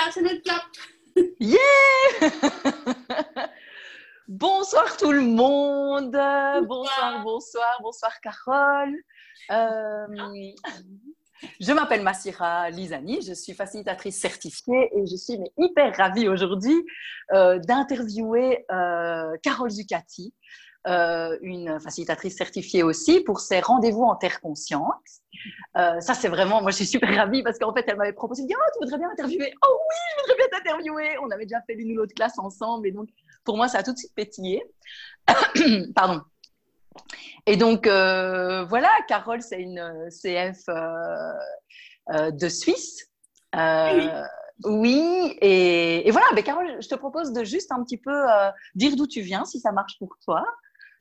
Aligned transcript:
voilà, 0.00 0.12
c'est 0.12 0.22
notre 0.22 0.42
clap. 0.42 0.62
Yeah 1.40 1.58
Bonsoir 4.28 4.96
tout 4.96 5.12
le 5.12 5.22
monde. 5.22 6.12
Bonsoir, 6.66 7.22
bonsoir, 7.22 7.78
bonsoir 7.82 8.12
Carole. 8.22 8.94
Euh, 9.50 10.06
je 11.60 11.72
m'appelle 11.72 12.02
Massira 12.02 12.70
Lisani, 12.70 13.20
je 13.22 13.32
suis 13.34 13.54
facilitatrice 13.54 14.18
certifiée 14.20 14.90
et 14.96 15.06
je 15.06 15.16
suis 15.16 15.38
hyper 15.58 15.96
ravie 15.96 16.28
aujourd'hui 16.28 16.76
euh, 17.32 17.58
d'interviewer 17.58 18.64
euh, 18.70 19.36
Carole 19.42 19.70
Zucati, 19.70 20.32
euh, 20.86 21.36
une 21.42 21.78
facilitatrice 21.78 22.38
certifiée 22.38 22.82
aussi 22.82 23.20
pour 23.20 23.40
ses 23.40 23.60
rendez-vous 23.60 24.02
en 24.02 24.16
terre 24.16 24.40
consciente. 24.40 24.94
Euh, 25.76 26.00
ça, 26.00 26.14
c'est 26.14 26.28
vraiment, 26.28 26.62
moi, 26.62 26.70
je 26.70 26.76
suis 26.76 26.86
super 26.86 27.14
ravie 27.14 27.42
parce 27.42 27.58
qu'en 27.58 27.74
fait, 27.74 27.84
elle 27.86 27.98
m'avait 27.98 28.14
proposé, 28.14 28.46
dit, 28.46 28.54
oh, 28.56 28.70
tu 28.72 28.78
voudrais 28.84 28.96
bien 28.96 29.10
interviewer 29.10 29.52
Oh 29.62 29.78
oui, 29.90 29.96
je 30.16 30.22
voudrais 30.22 30.36
bien 30.36 30.58
t'interviewer. 30.58 31.18
On 31.22 31.30
avait 31.30 31.44
déjà 31.44 31.60
fait 31.66 31.74
l'une 31.74 31.92
ou 31.92 31.96
l'autre 31.96 32.14
classe 32.14 32.38
ensemble 32.38 32.86
et 32.86 32.92
donc, 32.92 33.10
pour 33.44 33.58
moi, 33.58 33.68
ça 33.68 33.78
a 33.78 33.82
tout 33.82 33.92
de 33.92 33.98
suite 33.98 34.14
pétillé. 34.14 34.62
Pardon. 35.94 36.22
Et 37.44 37.58
donc, 37.58 37.86
euh, 37.86 38.64
voilà, 38.64 38.90
Carole, 39.06 39.42
c'est 39.42 39.60
une 39.60 40.08
CF 40.08 40.64
de 42.08 42.48
Suisse. 42.48 43.06
Oui, 44.64 45.36
et, 45.42 46.08
et, 46.08 46.10
voilà, 46.10 46.26
mais 46.34 46.42
Carole, 46.42 46.76
je 46.80 46.88
te 46.88 46.94
propose 46.94 47.32
de 47.32 47.44
juste 47.44 47.70
un 47.70 47.82
petit 47.82 47.98
peu 47.98 48.16
dire 48.74 48.96
d'où 48.96 49.06
tu 49.06 49.20
viens, 49.20 49.44
si 49.44 49.60
ça 49.60 49.72
marche 49.72 49.98
pour 49.98 50.16
toi. 50.24 50.42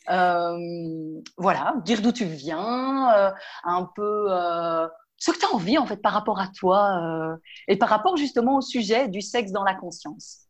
Euh, 0.09 1.21
voilà, 1.37 1.75
dire 1.85 2.01
d'où 2.01 2.11
tu 2.11 2.25
viens, 2.25 3.13
euh, 3.13 3.31
un 3.63 3.89
peu 3.95 4.27
euh, 4.29 4.87
ce 5.17 5.31
que 5.31 5.37
tu 5.37 5.45
as 5.45 5.53
envie 5.53 5.77
en 5.77 5.85
fait 5.85 5.97
par 5.97 6.13
rapport 6.13 6.39
à 6.39 6.47
toi 6.47 7.37
et 7.67 7.77
par 7.77 7.89
rapport 7.89 8.17
justement 8.17 8.57
au 8.57 8.61
sujet 8.61 9.07
du 9.07 9.21
sexe 9.21 9.51
dans 9.51 9.63
la 9.63 9.75
conscience. 9.75 10.47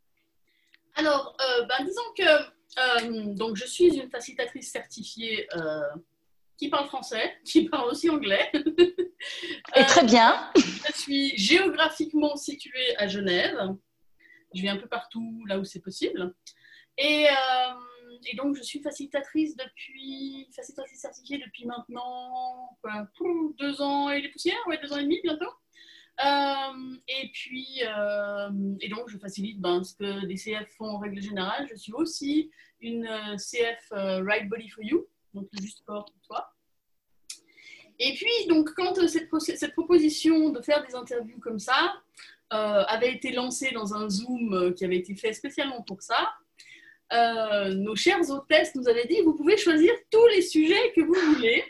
Alors, 0.95 1.35
ben, 1.67 1.85
disons 1.85 2.01
que 2.17 3.35
donc 3.35 3.55
je 3.55 3.65
suis 3.65 3.97
une 3.97 4.09
facilitatrice 4.09 4.71
certifiée 4.71 5.47
qui 6.57 6.69
parle 6.69 6.87
français, 6.87 7.35
qui 7.45 7.67
parle 7.67 7.89
aussi 7.89 8.09
anglais. 8.09 8.51
Et 9.75 9.83
très 9.83 10.05
bien. 10.05 10.49
je 10.55 10.93
suis 10.93 11.37
géographiquement 11.37 12.37
située 12.37 12.95
à 12.97 13.07
Genève. 13.07 13.75
Je 14.53 14.61
vais 14.61 14.69
un 14.69 14.77
peu 14.77 14.87
partout 14.87 15.43
là 15.47 15.59
où 15.59 15.65
c'est 15.65 15.81
possible. 15.81 16.33
Et 16.97 17.27
et 18.25 18.35
donc, 18.35 18.55
je 18.55 18.63
suis 18.63 18.81
facilitatrice 18.81 19.55
depuis, 19.55 20.49
facilitatrice 20.55 20.99
certifiée 20.99 21.37
depuis 21.37 21.65
maintenant 21.65 22.77
deux 23.59 23.81
ans 23.81 24.09
et 24.09 24.21
les 24.21 24.29
poussières, 24.29 24.59
ouais, 24.67 24.79
deux 24.81 24.91
ans 24.93 24.97
et 24.97 25.03
demi 25.03 25.19
bientôt. 25.23 25.51
Euh, 26.25 26.97
et 27.07 27.29
puis, 27.33 27.81
euh, 27.85 28.49
et 28.81 28.89
donc, 28.89 29.09
je 29.09 29.17
facilite 29.17 29.59
ben, 29.61 29.83
ce 29.83 29.95
que 29.95 30.25
des 30.25 30.35
CF 30.35 30.69
font 30.77 30.89
en 30.89 30.99
règle 30.99 31.21
générale. 31.21 31.67
Je 31.69 31.75
suis 31.75 31.93
aussi 31.93 32.51
une 32.81 33.07
euh, 33.07 33.37
CF 33.37 33.91
Right 33.91 34.49
Body 34.49 34.69
for 34.69 34.83
You, 34.83 35.07
donc 35.33 35.47
le 35.53 35.61
juste 35.61 35.83
corps 35.85 36.05
pour 36.05 36.21
toi. 36.23 36.53
Et 37.99 38.13
puis, 38.15 38.47
donc, 38.47 38.73
quand 38.75 38.95
cette, 39.07 39.29
cette, 39.39 39.73
proposition 39.73 40.49
de 40.49 40.61
faire 40.61 40.85
des 40.85 40.95
interviews 40.95 41.39
comme 41.39 41.59
ça 41.59 42.01
avait 42.49 43.13
été 43.13 43.31
lancée 43.31 43.71
dans 43.71 43.93
un 43.93 44.09
Zoom 44.09 44.73
qui 44.73 44.83
avait 44.83 44.97
été 44.97 45.13
fait 45.15 45.33
spécialement 45.33 45.83
pour 45.83 46.01
ça, 46.01 46.33
euh, 47.11 47.73
nos 47.73 47.95
chères 47.95 48.29
hôtesses 48.29 48.75
nous 48.75 48.87
avaient 48.87 49.07
dit 49.07 49.21
vous 49.21 49.33
pouvez 49.33 49.57
choisir 49.57 49.93
tous 50.11 50.27
les 50.27 50.41
sujets 50.41 50.93
que 50.95 51.01
vous 51.01 51.15
voulez. 51.33 51.63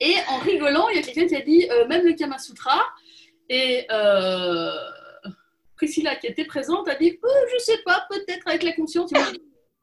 Et 0.00 0.14
en 0.28 0.38
rigolant, 0.38 0.88
il 0.88 0.96
y 0.96 0.98
a 0.98 1.02
quelqu'un 1.02 1.26
qui 1.26 1.36
a 1.36 1.40
dit 1.40 1.68
euh, 1.70 1.86
même 1.86 2.04
le 2.04 2.14
Kama 2.14 2.38
Sutra. 2.38 2.82
Et 3.48 3.86
euh, 3.90 4.70
Priscilla, 5.76 6.16
qui 6.16 6.26
était 6.26 6.46
présente, 6.46 6.88
a 6.88 6.94
dit 6.94 7.18
oh, 7.22 7.46
je 7.52 7.62
sais 7.62 7.78
pas, 7.84 8.06
peut-être 8.10 8.48
avec 8.48 8.62
la 8.62 8.72
conscience. 8.72 9.12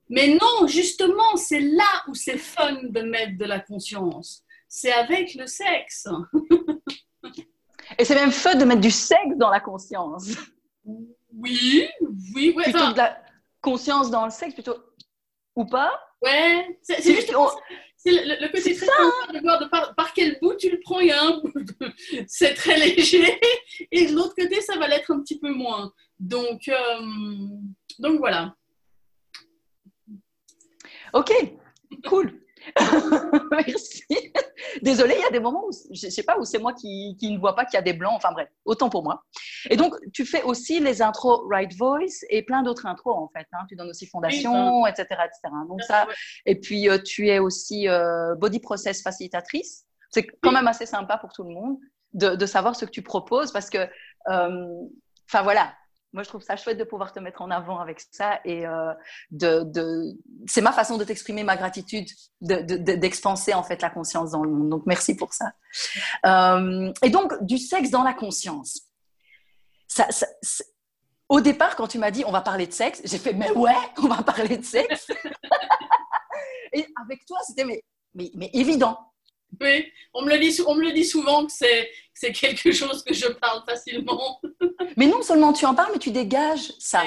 Mais 0.09 0.27
non, 0.27 0.67
justement, 0.67 1.35
c'est 1.38 1.61
là 1.61 2.03
où 2.07 2.16
c'est 2.16 2.38
fun 2.38 2.79
de 2.84 3.01
mettre 3.01 3.38
de 3.38 3.45
la 3.45 3.59
conscience. 3.59 4.44
C'est 4.67 4.91
avec 4.91 5.35
le 5.35 5.47
sexe. 5.47 6.07
Et 8.00 8.06
c'est 8.06 8.16
même 8.16 8.31
fun 8.31 8.56
de 8.56 8.66
mettre 8.66 8.81
du 8.81 8.91
sexe 8.91 9.35
dans 9.38 9.50
la 9.50 9.59
conscience. 9.59 10.29
Oui, 10.85 11.88
oui, 12.35 12.53
oui 12.56 12.63
conscience 13.61 14.09
dans 14.09 14.25
le 14.25 14.31
sexe 14.31 14.53
plutôt 14.53 14.77
ou 15.55 15.66
pas 15.66 15.91
Ouais, 16.22 16.79
c'est 16.83 17.01
juste 17.01 17.33
c'est 18.03 18.11
le, 18.11 18.47
côté 18.51 18.75
très 18.75 18.88
hein. 18.88 19.33
de 19.33 19.39
voir 19.41 19.59
de 19.59 19.66
par, 19.67 20.13
quel 20.16 20.39
bout 20.41 20.55
tu 20.55 20.72
le 20.72 20.79
prends. 20.79 20.99
Il 20.99 21.07
y 21.07 21.11
a 21.11 21.22
un 21.22 21.39
bout, 21.39 21.53
c'est 22.27 22.55
très 22.55 22.77
léger, 22.77 23.39
et 23.91 24.07
de 24.07 24.16
l'autre 24.16 24.33
côté, 24.35 24.59
ça 24.61 24.77
va 24.77 24.88
l'être 24.88 25.11
un 25.11 25.22
petit 25.22 25.39
peu 25.39 25.51
moins. 25.51 25.94
Donc, 26.19 26.67
euh, 26.67 27.01
donc 27.99 28.17
voilà. 28.17 28.55
Ok, 31.13 31.31
cool. 32.07 32.41
Merci. 33.51 34.05
Désolée, 34.81 35.16
il 35.17 35.22
y 35.22 35.25
a 35.25 35.31
des 35.31 35.39
moments 35.39 35.66
où 35.67 35.72
je 35.91 36.05
ne 36.05 36.11
sais 36.11 36.23
pas 36.23 36.38
où 36.38 36.45
c'est 36.45 36.59
moi 36.59 36.73
qui, 36.73 37.16
qui, 37.19 37.31
ne 37.31 37.39
vois 37.39 37.55
pas 37.55 37.66
qu'il 37.66 37.75
y 37.75 37.77
a 37.77 37.81
des 37.81 37.94
blancs. 37.94 38.13
Enfin 38.16 38.31
bref, 38.31 38.49
autant 38.66 38.89
pour 38.89 39.03
moi. 39.03 39.23
Et 39.69 39.75
donc, 39.75 39.95
tu 40.13 40.25
fais 40.25 40.44
aussi 40.44 40.79
les 40.79 41.01
intros 41.01 41.41
Right 41.49 41.73
Voice 41.75 42.23
et 42.29 42.44
plein 42.44 42.63
d'autres 42.63 42.85
intros 42.85 43.16
en 43.16 43.29
fait. 43.29 43.47
Hein. 43.53 43.66
Tu 43.67 43.75
donnes 43.75 43.89
aussi 43.89 44.05
Fondation, 44.05 44.85
etc., 44.88 45.05
etc. 45.09 45.53
Donc 45.67 45.81
ça. 45.83 46.07
Et 46.45 46.59
puis 46.59 46.89
euh, 46.89 46.97
tu 46.97 47.27
es 47.29 47.39
aussi 47.39 47.88
euh, 47.88 48.35
Body 48.35 48.59
Process 48.59 49.01
facilitatrice. 49.01 49.85
C'est 50.09 50.28
quand 50.41 50.51
même 50.51 50.67
assez 50.67 50.85
sympa 50.85 51.17
pour 51.17 51.31
tout 51.31 51.43
le 51.43 51.53
monde 51.53 51.78
de, 52.13 52.35
de, 52.35 52.45
savoir 52.45 52.75
ce 52.75 52.85
que 52.85 52.91
tu 52.91 53.01
proposes 53.01 53.53
parce 53.53 53.69
que, 53.69 53.78
euh, 54.29 54.81
enfin 55.29 55.41
voilà, 55.43 55.73
moi, 56.13 56.23
je 56.23 56.29
trouve 56.29 56.41
ça 56.41 56.57
chouette 56.57 56.77
de 56.77 56.83
pouvoir 56.83 57.13
te 57.13 57.19
mettre 57.19 57.41
en 57.41 57.49
avant 57.51 57.79
avec 57.79 58.01
ça. 58.11 58.41
Et 58.44 58.67
euh, 58.67 58.94
de, 59.31 59.63
de... 59.63 60.17
c'est 60.45 60.61
ma 60.61 60.73
façon 60.73 60.97
de 60.97 61.03
t'exprimer 61.03 61.44
ma 61.44 61.55
gratitude, 61.55 62.07
d'expanser 62.41 63.51
de, 63.51 63.57
en 63.57 63.63
fait 63.63 63.81
la 63.81 63.89
conscience 63.89 64.31
dans 64.31 64.44
le 64.44 64.49
monde. 64.49 64.69
Donc, 64.69 64.83
merci 64.85 65.16
pour 65.16 65.33
ça. 65.33 65.53
Euh, 66.25 66.91
et 67.01 67.09
donc, 67.09 67.41
du 67.44 67.57
sexe 67.57 67.89
dans 67.91 68.03
la 68.03 68.13
conscience. 68.13 68.81
Ça, 69.88 70.07
au 71.29 71.39
départ, 71.39 71.75
quand 71.75 71.88
tu 71.88 71.97
m'as 71.97 72.11
dit 72.11 72.23
on 72.25 72.31
va 72.31 72.41
parler 72.41 72.67
de 72.67 72.73
sexe, 72.73 73.01
j'ai 73.05 73.17
fait 73.17 73.33
mais 73.33 73.51
ouais, 73.51 73.75
on 73.97 74.07
va 74.07 74.22
parler 74.23 74.57
de 74.57 74.66
sexe. 74.66 75.07
et 76.73 76.85
avec 77.01 77.25
toi, 77.25 77.38
c'était 77.47 77.66
mais, 77.66 77.83
mais, 78.13 78.31
mais 78.35 78.49
évident. 78.53 79.10
Oui, 79.59 79.91
on 80.13 80.23
me 80.23 80.29
le 80.29 80.39
dit, 80.39 80.57
on 80.66 80.75
me 80.75 80.84
le 80.84 80.91
dit 80.91 81.06
souvent 81.06 81.45
que 81.45 81.51
c'est 81.51 82.31
quelque 82.31 82.72
chose 82.72 83.03
que 83.03 83.13
je 83.13 83.28
parle 83.28 83.63
facilement. 83.67 84.39
mais 84.97 85.07
non 85.07 85.22
seulement 85.22 85.53
tu 85.53 85.66
en 85.66 85.75
parles, 85.75 85.91
mais 85.94 86.00
tu 86.00 86.12
dégages 86.12 86.72
ça. 86.79 87.03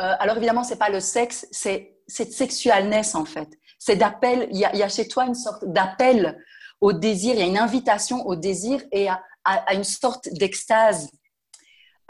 Euh, 0.00 0.14
alors 0.18 0.36
évidemment, 0.36 0.64
c'est 0.64 0.78
pas 0.78 0.88
le 0.88 1.00
sexe, 1.00 1.46
c'est 1.50 1.96
cette 2.06 2.32
sexualness 2.32 3.14
en 3.14 3.24
fait. 3.24 3.48
C'est 3.78 3.96
d'appel, 3.96 4.48
il 4.50 4.58
y, 4.58 4.64
a 4.64 4.88
chez 4.88 5.08
toi 5.08 5.24
une 5.24 5.34
sorte 5.34 5.64
d'appel 5.64 6.42
au 6.80 6.92
désir, 6.92 7.34
il 7.34 7.40
y 7.40 7.42
a 7.42 7.46
une 7.46 7.58
invitation 7.58 8.26
au 8.26 8.36
désir 8.36 8.82
et 8.92 9.08
à, 9.08 9.74
une 9.74 9.84
sorte 9.84 10.28
d'extase. 10.32 11.10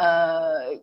Euh, 0.01 0.77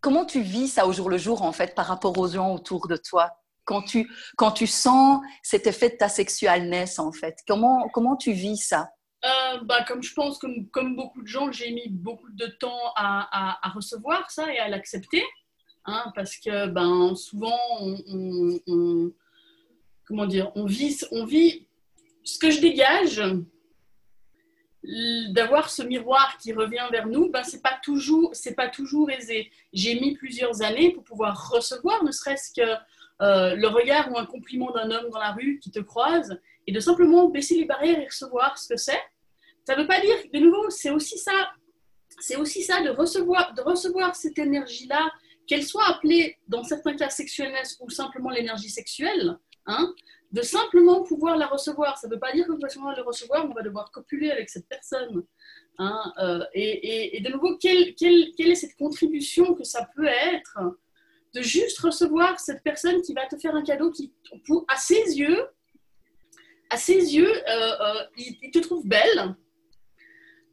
comment 0.00 0.24
tu 0.24 0.40
vis 0.40 0.68
ça 0.68 0.86
au 0.86 0.92
jour 0.92 1.10
le 1.10 1.18
jour 1.18 1.42
en 1.42 1.52
fait 1.52 1.74
par 1.74 1.86
rapport 1.86 2.16
aux 2.16 2.28
gens 2.28 2.54
autour 2.54 2.86
de 2.86 2.96
toi? 2.96 3.32
Quand 3.68 3.82
tu, 3.82 4.10
quand 4.38 4.50
tu 4.50 4.66
sens 4.66 5.20
cet 5.42 5.66
effet 5.66 5.90
de 5.90 5.96
ta 5.96 6.08
sexualness, 6.08 6.98
en 6.98 7.12
fait 7.12 7.36
Comment, 7.46 7.88
comment 7.90 8.16
tu 8.16 8.32
vis 8.32 8.56
ça? 8.56 8.88
Euh, 9.24 9.58
bah, 9.64 9.84
comme 9.86 10.02
je 10.02 10.14
pense, 10.14 10.38
comme, 10.38 10.68
comme 10.70 10.96
beaucoup 10.96 11.20
de 11.20 11.26
gens, 11.26 11.52
j'ai 11.52 11.70
mis 11.72 11.88
beaucoup 11.90 12.30
de 12.30 12.46
temps 12.46 12.92
à, 12.96 13.66
à, 13.66 13.70
recevoir 13.70 14.30
ça 14.30 14.50
et 14.52 14.58
à 14.58 14.68
l'accepter. 14.68 15.22
Hein, 15.84 16.12
parce 16.14 16.36
que 16.38 16.66
ben, 16.68 17.14
souvent, 17.14 17.58
on, 17.80 19.12
comment 20.06 20.26
dire, 20.26 20.50
on 20.54 20.64
vit, 20.64 20.96
on 21.10 21.26
vit 21.26 21.66
ce 22.24 22.38
que 22.38 22.50
je 22.50 22.60
dégage 22.60 23.22
d'avoir 25.30 25.68
ce 25.68 25.82
miroir 25.82 26.38
qui 26.38 26.52
revient 26.52 26.86
vers 26.90 27.06
nous, 27.06 27.30
ben, 27.30 27.42
c'est 27.42 27.60
pas 27.62 27.78
toujours, 27.82 28.32
pas 28.56 28.68
toujours 28.68 29.10
aisé. 29.10 29.50
J'ai 29.74 30.00
mis 30.00 30.14
plusieurs 30.14 30.62
années 30.62 30.92
pour 30.94 31.04
pouvoir 31.04 31.50
recevoir, 31.50 32.02
ne 32.02 32.12
serait-ce 32.12 32.54
que 32.54 32.74
euh, 33.20 33.54
le 33.56 33.68
regard 33.68 34.12
ou 34.12 34.18
un 34.18 34.26
compliment 34.26 34.70
d'un 34.70 34.90
homme 34.90 35.10
dans 35.10 35.18
la 35.18 35.32
rue 35.32 35.58
qui 35.58 35.70
te 35.70 35.80
croise 35.80 36.40
et 36.66 36.72
de 36.72 36.80
simplement 36.80 37.28
baisser 37.28 37.56
les 37.56 37.64
barrières 37.64 37.98
et 37.98 38.06
recevoir 38.06 38.58
ce 38.58 38.68
que 38.68 38.76
c'est. 38.76 39.00
Ça 39.64 39.74
ne 39.74 39.82
veut 39.82 39.88
pas 39.88 40.00
dire, 40.00 40.16
de 40.32 40.38
nouveau, 40.38 40.70
c'est 40.70 40.90
aussi 40.90 41.18
ça, 41.18 41.50
c'est 42.20 42.36
aussi 42.36 42.62
ça 42.62 42.82
de 42.82 42.90
recevoir, 42.90 43.54
de 43.54 43.62
recevoir 43.62 44.14
cette 44.14 44.38
énergie-là, 44.38 45.10
qu'elle 45.46 45.64
soit 45.64 45.86
appelée 45.88 46.36
dans 46.46 46.62
certains 46.62 46.94
cas 46.94 47.10
sexuelness 47.10 47.78
ou 47.80 47.90
simplement 47.90 48.30
l'énergie 48.30 48.70
sexuelle, 48.70 49.36
hein, 49.66 49.94
de 50.30 50.42
simplement 50.42 51.02
pouvoir 51.02 51.36
la 51.36 51.46
recevoir. 51.46 51.98
Ça 51.98 52.06
ne 52.06 52.14
veut 52.14 52.20
pas 52.20 52.32
dire 52.32 52.46
que 52.46 52.52
va 52.52 52.94
la 52.94 53.02
recevoir, 53.02 53.46
on 53.50 53.54
va 53.54 53.62
devoir 53.62 53.90
copuler 53.90 54.30
avec 54.30 54.48
cette 54.48 54.68
personne. 54.68 55.24
Hein, 55.78 56.12
euh, 56.18 56.44
et, 56.54 57.20
de 57.24 57.32
nouveau, 57.32 57.56
quelle, 57.56 57.94
quelle, 57.94 58.32
quelle, 58.36 58.50
est 58.50 58.56
cette 58.56 58.76
contribution 58.76 59.54
que 59.54 59.64
ça 59.64 59.88
peut 59.96 60.06
être 60.06 60.58
de 61.34 61.42
juste 61.42 61.78
recevoir 61.80 62.40
cette 62.40 62.62
personne 62.62 63.02
qui 63.02 63.12
va 63.12 63.26
te 63.26 63.36
faire 63.36 63.54
un 63.54 63.62
cadeau 63.62 63.90
qui, 63.90 64.12
à 64.68 64.76
ses 64.76 65.18
yeux, 65.18 65.46
à 66.70 66.76
ses 66.76 67.16
yeux, 67.16 67.32
euh, 67.48 67.72
euh, 67.80 68.04
il, 68.16 68.50
te 68.50 68.58
trouve 68.58 68.86
belle. 68.86 69.34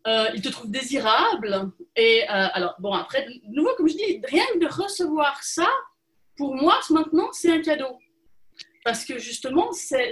euh, 0.08 0.30
il 0.34 0.42
te 0.42 0.50
trouve 0.50 0.70
désirable. 0.70 1.72
Et 1.96 2.24
alors, 2.28 2.76
bon, 2.80 2.94
après, 2.94 3.26
de 3.26 3.54
nouveau, 3.54 3.74
comme 3.76 3.88
je 3.88 3.96
dis, 3.96 4.22
rien 4.26 4.46
que 4.54 4.60
de 4.60 4.68
recevoir 4.68 5.42
ça, 5.44 5.68
pour 6.38 6.56
moi, 6.56 6.80
maintenant, 6.90 7.32
c'est 7.32 7.52
un 7.52 7.62
cadeau. 7.62 7.98
Parce 8.84 9.04
que 9.04 9.18
justement, 9.18 9.72
c'est, 9.72 10.12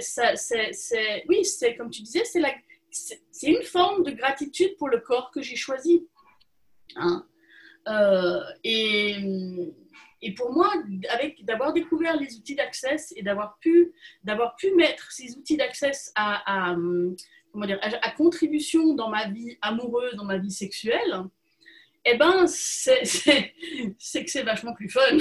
oui, 1.28 1.44
c'est 1.44 1.76
comme 1.76 1.90
tu 1.90 2.02
disais, 2.02 2.24
c'est, 2.24 2.42
c'est, 2.90 3.46
une 3.46 3.62
forme 3.62 4.02
de 4.02 4.10
gratitude 4.10 4.76
pour 4.76 4.88
le 4.88 4.98
corps 4.98 5.30
que 5.30 5.42
j'ai 5.42 5.56
choisi. 5.56 6.08
Hein. 6.96 7.24
Et, 8.64 9.16
et, 10.24 10.34
pour 10.34 10.52
moi, 10.52 10.72
d'avoir 11.42 11.72
découvert 11.72 12.16
les 12.16 12.36
outils 12.36 12.54
d'accès 12.54 12.96
et 13.16 13.22
d'avoir 13.22 13.58
pu, 13.58 13.92
pu 14.58 14.74
mettre 14.74 15.12
ces 15.12 15.36
outils 15.36 15.56
d'accès 15.56 15.92
à, 16.14 16.72
à, 16.72 18.10
contribution 18.16 18.94
dans 18.94 19.08
ma 19.08 19.28
vie 19.28 19.56
amoureuse, 19.62 20.14
dans 20.14 20.24
ma 20.24 20.38
vie 20.38 20.50
sexuelle, 20.50 21.24
eh 22.04 22.16
ben, 22.16 22.46
c'est 22.46 23.02
que 23.02 24.30
c'est 24.30 24.42
vachement 24.42 24.74
plus 24.74 24.90
fun. 24.90 25.00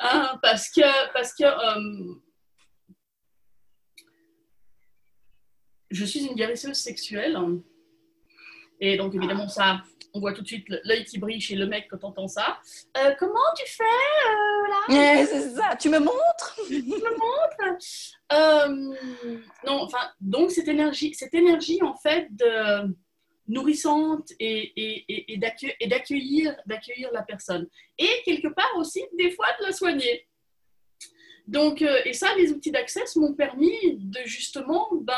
Hein, 0.00 0.38
parce 0.42 0.70
que, 0.70 1.12
parce 1.12 1.34
que 1.34 1.42
euh, 1.42 2.14
je 5.90 6.04
suis 6.04 6.24
une 6.24 6.34
guérisseuse 6.34 6.76
sexuelle. 6.76 7.36
Et 8.80 8.96
donc, 8.96 9.14
évidemment, 9.14 9.48
ça, 9.48 9.82
on 10.14 10.20
voit 10.20 10.32
tout 10.32 10.42
de 10.42 10.46
suite 10.46 10.66
l'œil 10.84 11.04
qui 11.04 11.18
brille 11.18 11.40
chez 11.40 11.54
le 11.54 11.66
mec 11.66 11.86
quand 11.90 12.02
on 12.02 12.08
entend 12.08 12.28
ça. 12.28 12.58
Euh, 12.96 13.14
comment 13.18 13.38
tu 13.56 13.70
fais 13.70 13.84
euh, 13.84 14.68
là? 14.68 15.26
C'est 15.26 15.50
ça, 15.50 15.76
tu 15.76 15.88
me 15.90 15.98
montres? 15.98 16.58
Tu 16.66 16.82
me 16.82 17.10
montres? 17.18 17.78
Euh, 18.32 18.94
Non, 19.66 19.82
enfin, 19.82 20.10
donc 20.20 20.50
cette 20.50 20.68
énergie, 20.68 21.14
cette 21.14 21.34
énergie 21.34 21.82
en 21.82 21.94
fait 21.94 22.28
de 22.30 22.94
nourrissante 23.46 24.30
et, 24.38 24.72
et, 24.76 25.04
et, 25.08 25.34
et 25.34 25.88
d'accueillir, 25.88 26.54
d'accueillir 26.66 27.10
la 27.12 27.22
personne. 27.22 27.66
Et 27.98 28.22
quelque 28.24 28.48
part 28.48 28.72
aussi, 28.76 29.02
des 29.16 29.30
fois, 29.30 29.46
de 29.58 29.66
la 29.66 29.72
soigner. 29.72 30.26
Donc, 31.46 31.80
et 31.80 32.12
ça, 32.12 32.34
les 32.36 32.52
outils 32.52 32.70
d'accès 32.70 33.04
m'ont 33.16 33.32
permis 33.32 33.96
de 33.96 34.20
justement 34.26 34.88
ben, 35.00 35.14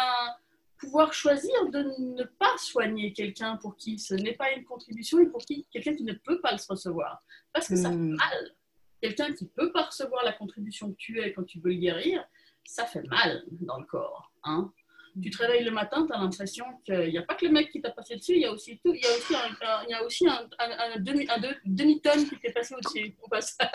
pouvoir 0.80 1.12
choisir 1.12 1.54
de 1.70 1.82
ne 1.98 2.24
pas 2.24 2.56
soigner 2.58 3.12
quelqu'un 3.12 3.56
pour 3.56 3.76
qui 3.76 3.98
ce 3.98 4.14
n'est 4.14 4.34
pas 4.34 4.50
une 4.52 4.64
contribution 4.64 5.18
et 5.18 5.26
pour 5.26 5.44
qui 5.44 5.66
quelqu'un 5.70 5.94
qui 5.94 6.04
ne 6.04 6.14
peut 6.14 6.40
pas 6.40 6.52
le 6.52 6.58
recevoir. 6.68 7.22
Parce 7.52 7.68
que 7.68 7.76
ça 7.76 7.90
fait 7.90 7.96
hmm. 7.96 8.16
mal. 8.16 8.54
Quelqu'un 9.00 9.32
qui 9.32 9.44
ne 9.44 9.50
peut 9.50 9.72
pas 9.72 9.84
recevoir 9.84 10.24
la 10.24 10.32
contribution 10.32 10.90
que 10.90 10.96
tu 10.96 11.20
es 11.20 11.32
quand 11.32 11.44
tu 11.44 11.60
veux 11.60 11.70
le 11.70 11.76
guérir, 11.76 12.24
ça 12.64 12.86
fait 12.86 13.02
mal 13.08 13.44
dans 13.50 13.78
le 13.78 13.86
corps. 13.86 14.32
Hein. 14.44 14.72
Tu 15.20 15.30
te 15.30 15.38
réveilles 15.38 15.64
le 15.64 15.72
matin, 15.72 16.06
tu 16.06 16.12
as 16.12 16.18
l'impression 16.18 16.64
qu'il 16.84 17.08
n'y 17.08 17.18
a 17.18 17.22
pas 17.22 17.34
que 17.34 17.44
le 17.44 17.52
mec 17.52 17.70
qui 17.70 17.80
t'a 17.80 17.90
passé 17.90 18.14
dessus, 18.16 18.34
il 18.34 18.42
y 18.42 18.44
a 18.44 18.52
aussi, 18.52 18.78
tout, 18.78 18.94
il 18.94 19.02
y 19.02 19.06
a 19.06 19.16
aussi, 19.16 19.34
un, 19.34 19.84
il 19.88 19.90
y 19.90 19.94
a 19.94 20.04
aussi 20.04 20.28
un, 20.28 20.48
un, 20.58 21.00
demi, 21.00 21.26
demi-tonne 21.64 22.28
qui 22.28 22.38
t'est 22.38 22.52
passé 22.52 22.74
au-dessus 22.74 23.16
au 23.20 23.28
passage. 23.28 23.68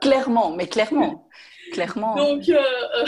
clairement, 0.00 0.56
mais 0.56 0.66
clairement. 0.66 1.28
clairement. 1.72 2.16
Donc, 2.16 2.48
euh, 2.48 2.62
euh, 2.96 3.04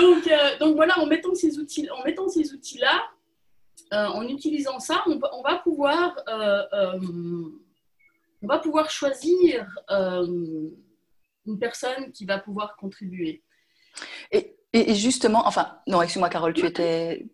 donc, 0.00 0.26
euh, 0.26 0.58
donc 0.58 0.76
voilà, 0.76 0.98
en 0.98 1.06
mettant 1.06 1.34
ces 1.34 1.58
outils, 1.58 1.88
en 1.90 2.04
mettant 2.04 2.28
ces 2.28 2.52
outils-là, 2.52 3.02
euh, 3.92 4.06
en 4.06 4.22
utilisant 4.26 4.78
ça, 4.80 5.02
on, 5.06 5.42
va 5.42 5.56
pouvoir, 5.56 6.14
euh, 6.28 7.00
on 8.42 8.46
va 8.46 8.58
pouvoir 8.58 8.90
choisir 8.90 9.66
une 9.90 11.58
personne 11.58 12.12
qui 12.12 12.24
va 12.26 12.38
pouvoir 12.38 12.76
contribuer. 12.76 13.42
Et 14.30 14.94
justement, 14.94 15.46
enfin, 15.46 15.78
non, 15.86 16.02
excuse-moi, 16.02 16.28
Carole, 16.28 16.52
tu 16.52 16.66
étais. 16.66 17.26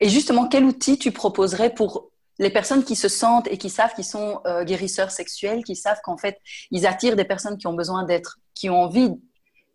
Et 0.00 0.08
justement, 0.08 0.46
quel 0.48 0.64
outil 0.64 0.98
tu 0.98 1.10
proposerais 1.10 1.74
pour 1.74 2.10
les 2.38 2.50
personnes 2.50 2.84
qui 2.84 2.94
se 2.94 3.08
sentent 3.08 3.48
et 3.48 3.58
qui 3.58 3.68
savent 3.68 3.94
qu'ils 3.94 4.04
sont 4.04 4.40
guérisseurs 4.62 5.10
sexuels, 5.10 5.64
qui 5.64 5.74
savent 5.74 6.00
qu'en 6.04 6.16
fait, 6.16 6.40
ils 6.70 6.86
attirent 6.86 7.16
des 7.16 7.24
personnes 7.24 7.58
qui 7.58 7.66
ont 7.66 7.74
besoin 7.74 8.04
d'être, 8.04 8.38
qui 8.54 8.70
ont 8.70 8.82
envie 8.82 9.10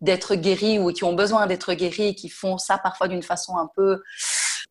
d'être 0.02 0.34
guéris 0.34 0.78
ou 0.78 0.92
qui 0.92 1.04
ont 1.04 1.14
besoin 1.14 1.46
d'être 1.46 1.72
guéris 1.72 2.08
et 2.08 2.14
qui 2.14 2.28
font 2.28 2.58
ça 2.58 2.76
parfois 2.76 3.08
d'une 3.08 3.22
façon 3.22 3.56
un 3.56 3.70
peu 3.74 4.02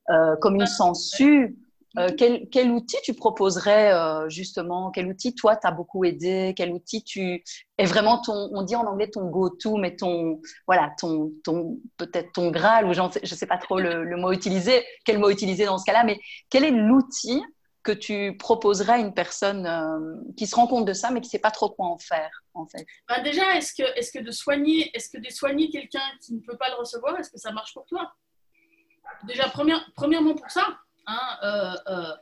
euh, 0.09 0.35
comme 0.39 0.55
une 0.55 0.67
censure. 0.67 1.49
Euh, 1.97 2.07
quel, 2.17 2.47
quel, 2.49 2.71
outil 2.71 2.95
tu 3.03 3.13
proposerais 3.13 3.93
euh, 3.93 4.29
justement? 4.29 4.91
Quel 4.91 5.07
outil 5.07 5.35
toi 5.35 5.57
t'as 5.57 5.71
beaucoup 5.71 6.05
aidé? 6.05 6.53
Quel 6.55 6.71
outil 6.71 7.03
tu 7.03 7.43
est 7.77 7.85
vraiment 7.85 8.21
ton 8.21 8.49
On 8.53 8.61
dit 8.61 8.77
en 8.77 8.85
anglais 8.85 9.09
ton 9.09 9.29
go-to, 9.29 9.75
mais 9.75 9.95
ton 9.97 10.39
voilà 10.67 10.91
ton 10.97 11.31
ton 11.43 11.79
peut-être 11.97 12.31
ton 12.31 12.49
graal 12.49 12.85
ou 12.85 12.93
je 12.93 13.35
sais 13.35 13.45
pas 13.45 13.57
trop 13.57 13.77
le, 13.77 14.05
le, 14.05 14.15
mot 14.15 14.31
utilisé. 14.31 14.85
Quel 15.03 15.19
mot 15.19 15.29
utiliser 15.29 15.65
dans 15.65 15.77
ce 15.77 15.85
cas-là 15.85 16.05
Mais 16.05 16.17
quel 16.49 16.63
est 16.63 16.71
l'outil 16.71 17.41
que 17.83 17.91
tu 17.91 18.37
proposerais 18.37 18.93
à 18.93 18.97
une 18.97 19.13
personne 19.13 19.65
euh, 19.65 20.15
qui 20.37 20.45
se 20.45 20.55
rend 20.55 20.67
compte 20.67 20.85
de 20.85 20.93
ça, 20.93 21.09
mais 21.09 21.19
qui 21.21 21.27
ne 21.27 21.31
sait 21.31 21.39
pas 21.39 21.51
trop 21.51 21.69
quoi 21.69 21.87
en 21.87 21.97
faire, 21.97 22.43
en 22.53 22.65
fait? 22.67 22.85
Bah, 23.07 23.21
Déjà, 23.21 23.55
est-ce 23.55 23.73
que, 23.73 23.83
est 23.97 24.13
que 24.13 24.23
de 24.23 24.31
soigner, 24.31 24.95
est-ce 24.95 25.09
que 25.09 25.17
de 25.17 25.29
soigner 25.29 25.69
quelqu'un 25.69 26.03
qui 26.21 26.33
ne 26.35 26.41
peut 26.41 26.57
pas 26.57 26.69
le 26.69 26.75
recevoir, 26.75 27.17
est-ce 27.19 27.31
que 27.31 27.39
ça 27.39 27.51
marche 27.51 27.73
pour 27.73 27.85
toi? 27.85 28.13
Déjà, 29.23 29.49
première, 29.49 29.89
premièrement 29.95 30.35
pour 30.35 30.49
ça, 30.49 30.79
hein, 31.07 31.37
euh, 31.43 31.75
euh, 31.87 32.15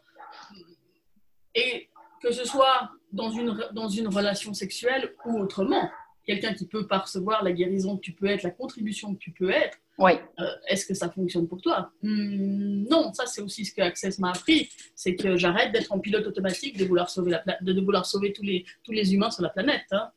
et 1.56 1.90
que 2.22 2.32
ce 2.32 2.46
soit 2.46 2.90
dans 3.12 3.30
une, 3.30 3.58
dans 3.74 3.90
une 3.90 4.08
relation 4.08 4.54
sexuelle 4.54 5.14
ou 5.26 5.40
autrement, 5.40 5.90
quelqu'un 6.30 6.54
qui 6.54 6.68
peut 6.68 6.86
pas 6.86 7.00
recevoir 7.00 7.44
la 7.44 7.52
guérison 7.52 7.98
que 7.98 8.02
tu 8.02 8.12
peux 8.12 8.28
être, 8.28 8.44
la 8.44 8.52
contribution 8.52 9.16
que 9.16 9.20
tu 9.20 9.32
peux 9.32 9.50
être, 9.50 9.78
oui. 9.98 10.14
Euh, 10.40 10.46
est-ce 10.68 10.86
que 10.86 10.94
ça 10.94 11.10
fonctionne 11.10 11.48
pour 11.48 11.62
toi? 11.62 11.92
Hmm, 12.04 12.86
Non, 12.90 13.12
ça 13.14 13.26
c'est 13.26 13.42
aussi 13.42 13.66
ce 13.66 13.74
que 13.74 13.82
Access 13.82 14.18
m'a 14.20 14.30
appris, 14.30 14.70
c'est 14.96 15.16
que 15.16 15.36
j'arrête 15.36 15.74
d'être 15.74 15.92
en 15.92 16.00
pilote 16.00 16.26
automatique, 16.26 16.78
de 16.78 16.86
vouloir 16.86 17.10
sauver, 17.10 17.32
la 17.32 17.58
de 17.60 17.82
vouloir 17.82 18.06
sauver 18.06 18.32
tous, 18.32 18.44
les, 18.44 18.64
tous 18.84 18.94
les 18.94 19.14
humains 19.14 19.32
sur 19.32 19.44
la 19.44 19.50
planète. 19.50 19.88
Hein. 19.92 20.10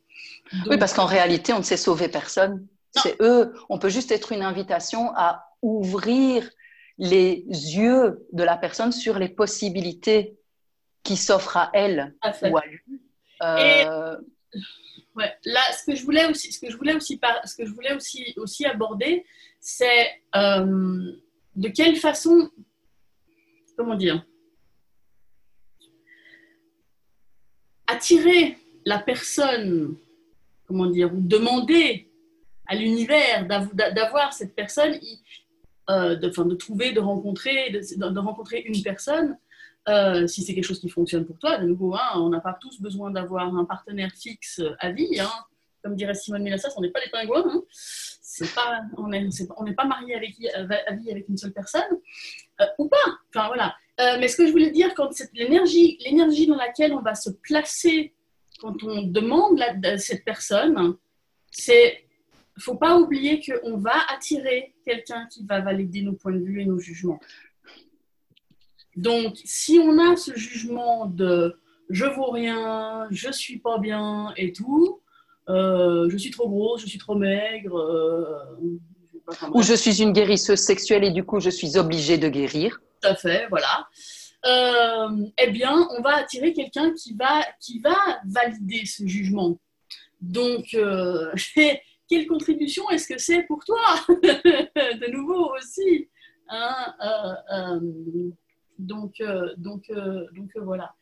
oui, 0.69 0.79
parce 0.79 0.93
qu'en 0.93 1.07
réalité, 1.07 1.53
on 1.53 1.59
ne 1.59 1.65
sait 1.65 1.77
sauver 1.77 2.09
personne. 2.09 2.67
C'est 2.95 3.21
eux. 3.21 3.55
On 3.71 3.79
peut 3.79 3.89
juste 3.89 4.13
être 4.13 4.33
une 4.33 4.43
invitation 4.43 5.13
à 5.17 5.47
ouvrir 5.63 6.49
les 6.99 7.45
yeux 7.49 8.25
de 8.33 8.43
la 8.45 8.57
personne 8.57 8.93
sur 8.93 9.19
les 9.19 9.31
possibilités 9.31 10.37
qui 11.03 11.17
s'offrent 11.17 11.57
à 11.57 11.71
elle 11.73 12.15
ou 12.43 12.57
à 12.57 12.67
lui. 12.67 12.81
Euh... 13.43 14.17
Ouais. 15.15 15.31
Là, 15.45 15.61
ce 15.79 15.85
que 15.85 15.95
je 15.95 16.05
voulais 16.05 16.27
aussi, 16.27 16.53
ce 16.53 16.59
que 16.59 16.71
je 16.71 16.77
voulais 16.77 16.95
aussi, 16.95 17.21
ce 17.45 17.55
que 17.55 17.67
je 17.67 17.73
voulais 17.73 17.95
aussi, 17.95 18.33
aussi 18.37 18.65
aborder, 18.65 19.25
c'est 19.61 20.11
euh, 20.35 21.13
de 21.55 21.69
quelle 21.69 21.97
façon, 21.97 22.51
comment 23.77 23.95
dire, 23.95 24.25
attirer 27.87 28.57
la 28.87 28.99
personne, 28.99 29.97
comment 30.67 30.87
dire, 30.87 31.13
ou 31.15 31.21
demander 31.21 32.11
à 32.67 32.75
l'univers 32.75 33.47
d'avoir 33.47 34.33
cette 34.33 34.55
personne, 34.55 34.99
euh, 35.91 36.17
de, 36.17 36.29
de, 36.29 36.55
trouver, 36.55 36.93
de 36.93 37.01
rencontrer, 37.01 37.71
de, 37.71 38.19
rencontrer 38.19 38.61
une 38.61 38.83
personne, 38.83 39.37
euh, 39.89 40.27
si 40.27 40.43
c'est 40.43 40.55
quelque 40.55 40.65
chose 40.65 40.81
qui 40.81 40.89
fonctionne 40.89 41.25
pour 41.25 41.39
toi. 41.39 41.59
De 41.59 41.67
nouveau, 41.67 41.95
hein, 41.95 42.13
on 42.17 42.29
n'a 42.29 42.41
pas 42.41 42.57
tous 42.61 42.81
besoin 42.81 43.11
d'avoir 43.11 43.55
un 43.55 43.65
partenaire 43.65 44.13
fixe 44.13 44.61
à 44.79 44.91
vie. 44.91 45.21
Hein. 45.21 45.31
Comme 45.83 45.97
dirait 45.97 46.15
Simone 46.15 46.43
Milassas, 46.43 46.75
on 46.77 46.81
n'est 46.81 46.91
pas 46.91 47.01
des 47.01 47.11
pingouins. 47.11 47.45
Hein 47.47 47.63
on 48.97 49.09
n'est 49.09 49.75
pas 49.75 49.85
marié 49.85 50.15
à 50.15 50.95
vie 50.95 51.11
avec 51.11 51.29
une 51.29 51.37
seule 51.37 51.53
personne, 51.53 51.99
euh, 52.61 52.67
ou 52.79 52.89
pas. 52.89 52.97
Enfin, 53.29 53.49
voilà. 53.49 53.75
Euh, 54.01 54.17
mais 54.19 54.29
ce 54.29 54.37
que 54.37 54.47
je 54.47 54.53
voulais 54.53 54.71
dire, 54.71 54.95
l'énergie 55.35 56.47
dans 56.47 56.57
laquelle 56.57 56.93
on 56.95 57.03
va 57.03 57.15
se 57.15 57.31
placer 57.31 58.15
quand 58.61 58.83
on 58.85 59.03
demande 59.03 59.59
la, 59.59 59.99
cette 59.99 60.25
personne, 60.25 60.97
c'est 61.51 62.05
faut 62.59 62.77
pas 62.77 62.99
oublier 62.99 63.41
qu'on 63.41 63.79
va 63.79 63.95
attirer 64.15 64.75
quelqu'un 64.85 65.27
qui 65.31 65.45
va 65.45 65.61
valider 65.61 66.03
nos 66.03 66.13
points 66.13 66.33
de 66.33 66.45
vue 66.45 66.61
et 66.61 66.67
nos 66.67 66.79
jugements. 66.79 67.19
Donc, 68.97 69.37
si 69.45 69.79
on 69.83 69.99
a 69.99 70.17
ce 70.17 70.37
jugement 70.37 71.07
de 71.07 71.57
je 71.89 72.05
vaux 72.07 72.31
rien, 72.31 73.07
je 73.11 73.31
suis 73.31 73.59
pas 73.59 73.79
bien 73.79 74.33
et 74.37 74.53
tout, 74.53 75.01
euh, 75.49 76.09
je 76.09 76.17
suis 76.17 76.31
trop 76.31 76.49
grosse, 76.49 76.83
je 76.83 76.87
suis 76.87 76.99
trop 76.99 77.15
maigre. 77.15 77.77
Euh, 77.77 78.81
Ou 79.53 79.63
je 79.63 79.75
suis 79.75 80.03
une 80.03 80.13
guérisseuse 80.13 80.61
sexuelle 80.61 81.05
et 81.05 81.11
du 81.11 81.25
coup 81.25 81.41
je 81.41 81.51
suis 81.51 81.77
obligée 81.77 82.19
de 82.19 82.29
guérir. 82.29 82.81
Tout 83.01 83.09
à 83.09 83.15
fait, 83.15 83.47
voilà. 83.49 83.89
Euh, 84.45 85.27
eh 85.39 85.51
bien, 85.51 85.89
on 85.97 86.03
va 86.03 86.17
attirer 86.17 86.53
quelqu'un 86.53 86.93
qui 86.95 87.15
va, 87.15 87.45
qui 87.61 87.79
va 87.79 87.97
valider 88.27 88.85
ce 88.87 89.07
jugement. 89.07 89.59
Donc, 90.21 90.65
quelle 92.09 92.27
contribution 92.27 92.89
est-ce 92.91 93.07
que 93.07 93.19
c'est 93.19 93.43
pour 93.45 93.65
toi 93.65 93.81
De 94.09 95.11
nouveau 95.11 95.53
aussi. 95.57 96.09
Hein, 96.49 97.81
donc, 98.79 99.23
donc, 99.57 99.91
donc 100.35 100.51
voilà. 100.57 100.95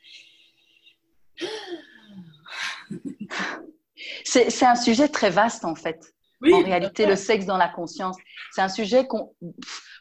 C'est 4.25 4.65
un 4.65 4.75
sujet 4.75 5.09
très 5.09 5.31
vaste 5.31 5.65
en 5.65 5.75
fait. 5.75 6.15
en 6.43 6.63
réalité, 6.63 7.07
le 7.07 7.17
sexe 7.17 7.47
dans 7.47 7.57
la 7.57 7.69
conscience. 7.69 8.17
C'est 8.53 8.63
un 8.63 8.69
sujet 8.69 9.07
qu'on, 9.07 9.35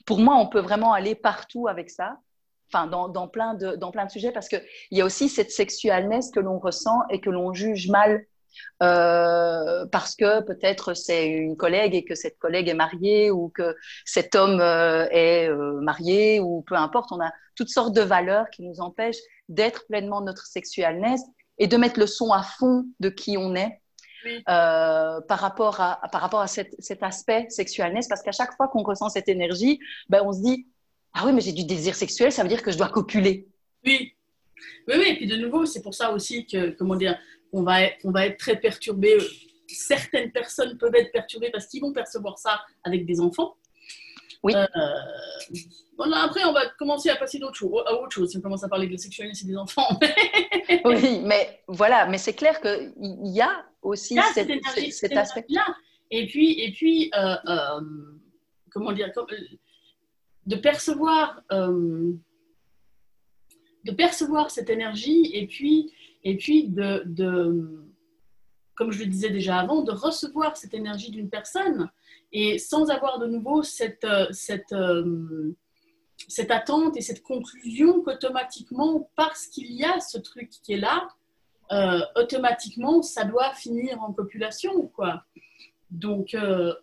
pour 0.05 0.19
moi, 0.19 0.35
on 0.35 0.47
peut 0.47 0.61
vraiment 0.61 0.93
aller 0.93 1.15
partout 1.15 1.67
avec 1.67 1.89
ça. 1.89 2.17
Enfin, 2.71 2.85
dans, 2.85 3.09
dans 3.09 3.27
plein 3.27 3.55
de, 3.55 3.75
dans 3.75 3.91
plein 3.91 4.05
de 4.05 4.11
sujets, 4.11 4.31
parce 4.31 4.47
qu'il 4.47 4.61
y 4.91 5.01
a 5.01 5.05
aussi 5.05 5.27
cette 5.27 5.49
sexualness 5.49 6.29
que 6.29 6.39
l'on 6.39 6.59
ressent 6.59 7.01
et 7.09 7.19
que 7.19 7.31
l'on 7.31 7.51
juge 7.51 7.89
mal 7.89 8.25
euh, 8.81 9.85
parce 9.87 10.15
que 10.15 10.41
peut-être 10.41 10.93
c'est 10.93 11.27
une 11.27 11.57
collègue 11.57 11.95
et 11.95 12.03
que 12.03 12.15
cette 12.15 12.37
collègue 12.37 12.69
est 12.69 12.73
mariée 12.73 13.31
ou 13.31 13.49
que 13.49 13.75
cet 14.05 14.35
homme 14.35 14.59
euh, 14.61 15.07
est 15.11 15.49
euh, 15.49 15.79
marié 15.81 16.39
ou 16.39 16.61
peu 16.61 16.75
importe. 16.75 17.11
On 17.11 17.19
a 17.21 17.31
toutes 17.55 17.69
sortes 17.69 17.93
de 17.93 18.01
valeurs 18.01 18.49
qui 18.49 18.63
nous 18.63 18.79
empêchent 18.79 19.21
d'être 19.47 19.85
pleinement 19.87 20.21
notre 20.21 20.45
sexualness 20.45 21.21
et 21.57 21.67
de 21.67 21.77
mettre 21.77 21.99
le 21.99 22.07
son 22.07 22.31
à 22.31 22.43
fond 22.43 22.85
de 22.99 23.09
qui 23.09 23.37
on 23.37 23.55
est. 23.55 23.81
par 24.45 25.39
rapport 25.39 25.79
à, 25.81 26.01
par 26.11 26.21
rapport 26.21 26.41
à 26.41 26.47
cet, 26.47 26.75
cet 26.79 27.03
aspect 27.03 27.47
sexualness, 27.49 28.07
parce 28.07 28.21
qu'à 28.21 28.31
chaque 28.31 28.53
fois 28.55 28.67
qu'on 28.67 28.83
ressent 28.83 29.09
cette 29.09 29.29
énergie, 29.29 29.79
ben 30.09 30.21
on 30.25 30.33
se 30.33 30.41
dit 30.41 30.67
Ah 31.13 31.23
oui, 31.25 31.33
mais 31.33 31.41
j'ai 31.41 31.53
du 31.53 31.65
désir 31.65 31.95
sexuel, 31.95 32.31
ça 32.31 32.43
veut 32.43 32.49
dire 32.49 32.63
que 32.63 32.71
je 32.71 32.77
dois 32.77 32.89
copuler. 32.89 33.47
Oui, 33.85 34.13
oui, 34.87 34.95
oui, 34.97 35.05
et 35.09 35.15
puis 35.15 35.27
de 35.27 35.37
nouveau, 35.37 35.65
c'est 35.65 35.81
pour 35.81 35.93
ça 35.93 36.11
aussi 36.11 36.45
que, 36.45 36.71
comment 36.71 36.95
dire, 36.95 37.17
on 37.53 37.63
va, 37.63 37.83
être, 37.83 37.97
on 38.03 38.11
va 38.11 38.25
être 38.25 38.37
très 38.37 38.59
perturbé. 38.59 39.17
Certaines 39.67 40.31
personnes 40.31 40.77
peuvent 40.77 40.95
être 40.95 41.11
perturbées 41.11 41.51
parce 41.51 41.67
qu'ils 41.67 41.81
vont 41.81 41.93
percevoir 41.93 42.37
ça 42.37 42.61
avec 42.83 43.05
des 43.05 43.19
enfants. 43.19 43.55
Oui. 44.43 44.55
Euh, 44.55 44.65
voilà, 45.97 46.23
après, 46.23 46.45
on 46.45 46.53
va 46.53 46.67
commencer 46.77 47.09
à 47.09 47.17
passer 47.17 47.39
d'autres 47.39 47.57
choses, 47.57 47.83
à 47.85 47.93
autre 47.93 48.11
chose. 48.11 48.31
Si 48.31 48.37
on 48.37 48.41
commence 48.41 48.63
à 48.63 48.69
parler 48.69 48.87
de 48.87 48.93
la 48.93 48.97
sexualité 48.97 49.45
des 49.45 49.57
enfants. 49.57 49.99
oui, 50.85 51.21
mais 51.23 51.61
voilà, 51.67 52.05
mais 52.05 52.17
c'est 52.17 52.33
clair 52.33 52.61
qu'il 52.61 52.93
y 53.25 53.41
a 53.41 53.65
aussi 53.81 54.17
cette, 54.33 54.49
cet 54.91 55.17
aspect. 55.17 55.45
Là. 55.49 55.65
Et 56.11 56.25
puis, 56.25 56.59
et 56.61 56.71
puis 56.71 57.11
euh, 57.15 57.35
euh, 57.47 57.81
comment 58.71 58.93
dire, 58.93 59.11
de 60.45 60.55
percevoir, 60.55 61.41
de 63.85 63.91
percevoir 63.91 64.51
cette 64.51 64.69
énergie 64.69 65.31
et 65.33 65.47
puis 65.47 65.91
et 66.23 66.35
puis 66.37 66.67
de, 66.67 67.03
de, 67.05 67.89
comme 68.75 68.91
je 68.91 68.99
le 68.99 69.07
disais 69.07 69.29
déjà 69.29 69.59
avant, 69.59 69.81
de 69.81 69.91
recevoir 69.91 70.57
cette 70.57 70.73
énergie 70.73 71.11
d'une 71.11 71.29
personne 71.29 71.89
et 72.31 72.57
sans 72.57 72.89
avoir 72.89 73.19
de 73.19 73.27
nouveau 73.27 73.63
cette, 73.63 74.07
cette, 74.31 74.73
euh, 74.73 75.55
cette 76.27 76.51
attente 76.51 76.97
et 76.97 77.01
cette 77.01 77.23
conclusion 77.23 78.01
qu'automatiquement, 78.01 79.09
parce 79.15 79.47
qu'il 79.47 79.71
y 79.71 79.83
a 79.83 79.99
ce 79.99 80.17
truc 80.17 80.49
qui 80.49 80.73
est 80.73 80.77
là, 80.77 81.07
euh, 81.71 81.99
automatiquement, 82.15 83.01
ça 83.01 83.23
doit 83.23 83.53
finir 83.53 84.01
en 84.01 84.11
population. 84.11 84.87
Quoi. 84.87 85.23
Donc, 85.91 86.33
euh, 86.33 86.73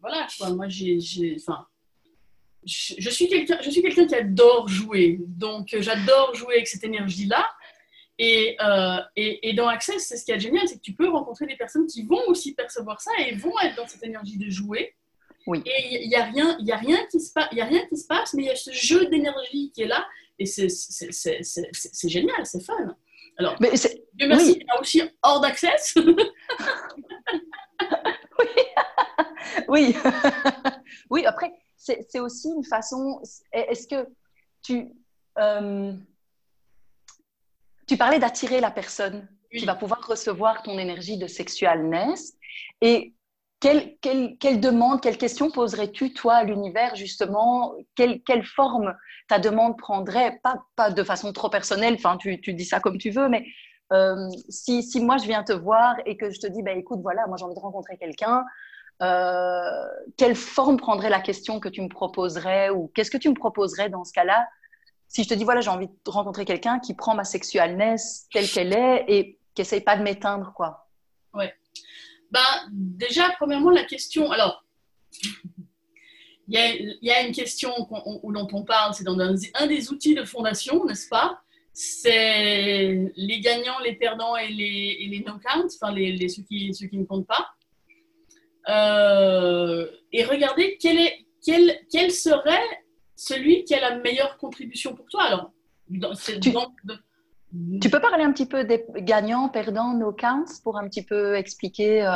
voilà, 0.00 0.26
quoi. 0.38 0.50
moi, 0.50 0.66
j'ai, 0.68 1.36
enfin, 1.40 1.66
je, 2.66 2.94
je 2.98 3.10
suis 3.10 3.28
quelqu'un 3.28 4.06
qui 4.06 4.14
adore 4.14 4.68
jouer. 4.68 5.18
Donc, 5.20 5.74
j'adore 5.78 6.34
jouer 6.34 6.56
avec 6.56 6.68
cette 6.68 6.84
énergie-là. 6.84 7.46
Euh, 8.20 8.98
et, 9.14 9.50
et, 9.50 9.52
dans 9.54 9.68
Access, 9.68 10.06
c'est 10.08 10.16
ce 10.16 10.24
qui 10.24 10.32
est 10.32 10.40
génial, 10.40 10.66
c'est 10.66 10.76
que 10.76 10.80
tu 10.80 10.94
peux 10.94 11.08
rencontrer 11.08 11.46
des 11.46 11.56
personnes 11.56 11.86
qui 11.86 12.02
vont 12.02 12.22
aussi 12.28 12.54
percevoir 12.54 13.00
ça 13.00 13.10
et 13.18 13.34
vont 13.34 13.52
être 13.62 13.76
dans 13.76 13.86
cette 13.86 14.02
énergie 14.04 14.38
de 14.38 14.48
jouer. 14.48 14.94
Oui. 15.46 15.62
Et 15.66 16.02
il 16.02 16.08
n'y 16.08 16.16
a, 16.16 16.24
rien, 16.24 16.56
y 16.60 16.72
a, 16.72 16.76
rien 16.76 16.98
qui 17.10 17.20
se 17.20 17.30
a 17.38 17.64
rien 17.64 17.86
qui 17.86 17.96
se 17.96 18.06
passe, 18.06 18.34
mais 18.34 18.44
il 18.44 18.46
y 18.46 18.50
a 18.50 18.56
ce 18.56 18.72
jeu 18.72 19.06
d'énergie 19.06 19.70
qui 19.72 19.82
est 19.82 19.86
là. 19.86 20.06
Et 20.38 20.46
c'est 20.46 20.68
génial, 22.08 22.44
c'est 22.44 22.64
fun. 22.64 22.96
Alors, 23.38 23.56
mais 23.60 23.70
Dieu 24.14 24.28
merci, 24.28 24.52
oui. 24.52 24.58
il 24.60 24.66
y 24.66 24.70
a 24.70 24.80
aussi 24.80 25.02
hors 25.22 25.40
d'access. 25.40 25.94
oui. 28.38 28.46
oui. 29.68 29.94
oui, 31.10 31.26
après, 31.26 31.52
c'est 32.08 32.20
aussi 32.20 32.48
une 32.48 32.64
façon. 32.64 33.20
Est-ce 33.52 33.86
que 33.86 34.08
tu. 34.62 34.92
Euh, 35.38 35.92
tu 37.86 37.96
parlais 37.96 38.18
d'attirer 38.18 38.60
la 38.60 38.70
personne 38.70 39.28
qui 39.56 39.64
va 39.64 39.74
pouvoir 39.74 40.04
recevoir 40.06 40.62
ton 40.62 40.78
énergie 40.78 41.18
de 41.18 41.26
sexualness. 41.26 42.34
Et 42.80 43.14
quelle, 43.60 43.96
quelle, 44.00 44.36
quelle 44.38 44.60
demande, 44.60 45.00
quelle 45.00 45.16
question 45.16 45.50
poserais-tu, 45.50 46.12
toi, 46.12 46.34
à 46.34 46.44
l'univers, 46.44 46.94
justement? 46.94 47.74
Quelle, 47.94 48.22
quelle, 48.22 48.44
forme 48.44 48.94
ta 49.28 49.38
demande 49.38 49.78
prendrait? 49.78 50.38
Pas, 50.42 50.62
pas 50.74 50.90
de 50.90 51.02
façon 51.02 51.32
trop 51.32 51.48
personnelle, 51.48 51.94
enfin, 51.94 52.16
tu, 52.16 52.40
tu 52.40 52.54
dis 52.54 52.64
ça 52.64 52.80
comme 52.80 52.98
tu 52.98 53.10
veux, 53.10 53.28
mais 53.28 53.46
euh, 53.92 54.28
si, 54.48 54.82
si, 54.82 55.00
moi, 55.00 55.16
je 55.16 55.26
viens 55.26 55.42
te 55.42 55.52
voir 55.52 55.96
et 56.04 56.16
que 56.16 56.30
je 56.30 56.38
te 56.38 56.46
dis, 56.46 56.62
bah, 56.62 56.72
écoute, 56.72 57.00
voilà, 57.02 57.26
moi, 57.28 57.36
j'ai 57.38 57.44
envie 57.44 57.54
de 57.54 57.60
rencontrer 57.60 57.96
quelqu'un, 57.96 58.44
quelle 58.98 60.34
forme 60.34 60.76
prendrait 60.76 61.10
la 61.10 61.20
question 61.20 61.60
que 61.60 61.68
tu 61.68 61.82
me 61.82 61.88
proposerais 61.88 62.70
ou 62.70 62.90
qu'est-ce 62.94 63.10
que 63.10 63.18
tu 63.18 63.28
me 63.28 63.34
proposerais 63.34 63.90
dans 63.90 64.04
ce 64.04 64.12
cas-là? 64.12 64.46
Si 65.08 65.22
je 65.22 65.28
te 65.28 65.34
dis, 65.34 65.44
voilà, 65.44 65.60
j'ai 65.60 65.70
envie 65.70 65.88
de 65.88 66.10
rencontrer 66.10 66.44
quelqu'un 66.44 66.80
qui 66.80 66.94
prend 66.94 67.14
ma 67.14 67.24
sexualness 67.24 68.26
telle 68.32 68.48
qu'elle 68.48 68.72
est 68.72 69.04
et 69.08 69.38
qui 69.54 69.62
essaye 69.62 69.80
pas 69.80 69.96
de 69.96 70.02
m'éteindre, 70.02 70.52
quoi. 70.54 70.88
Ouais. 71.32 71.54
Bah, 72.30 72.40
déjà, 72.70 73.30
premièrement, 73.38 73.70
la 73.70 73.84
question. 73.84 74.30
Alors, 74.30 74.64
il 76.48 76.98
y, 77.02 77.10
a, 77.10 77.22
une 77.22 77.32
question 77.32 77.72
dont 77.90 78.48
on 78.52 78.64
parle, 78.64 78.94
c'est 78.94 79.04
dans 79.04 79.18
un, 79.18 79.66
des 79.66 79.90
outils 79.90 80.14
de 80.14 80.24
fondation, 80.24 80.84
n'est-ce 80.84 81.08
pas? 81.08 81.40
C'est 81.72 83.12
les 83.16 83.40
gagnants, 83.40 83.78
les 83.80 83.96
perdants 83.96 84.36
et 84.36 84.48
les, 84.48 85.08
les 85.10 85.20
no-counts, 85.26 85.66
enfin, 85.74 85.92
les, 85.92 86.28
ceux, 86.28 86.42
qui, 86.42 86.72
ceux 86.72 86.86
qui 86.86 86.98
ne 86.98 87.04
comptent 87.04 87.26
pas. 87.26 87.48
Euh, 88.68 89.86
et 90.12 90.24
regardez 90.24 90.76
quel, 90.80 90.98
est, 90.98 91.26
quel, 91.44 91.78
quel 91.90 92.10
serait 92.10 92.64
celui 93.14 93.64
qui 93.64 93.74
a 93.74 93.80
la 93.80 93.98
meilleure 93.98 94.36
contribution 94.38 94.94
pour 94.94 95.06
toi. 95.06 95.24
Alors, 95.24 95.50
tu, 95.88 96.40
tu, 97.80 97.90
peux 97.90 98.00
parler 98.00 98.24
un 98.24 98.32
petit 98.32 98.46
peu 98.46 98.64
des 98.64 98.84
gagnants, 98.96 99.48
perdants, 99.48 99.94
no 99.94 100.12
counts 100.12 100.60
pour 100.62 100.76
un 100.78 100.88
petit 100.88 101.04
peu 101.04 101.36
expliquer 101.36 102.02
euh, 102.02 102.12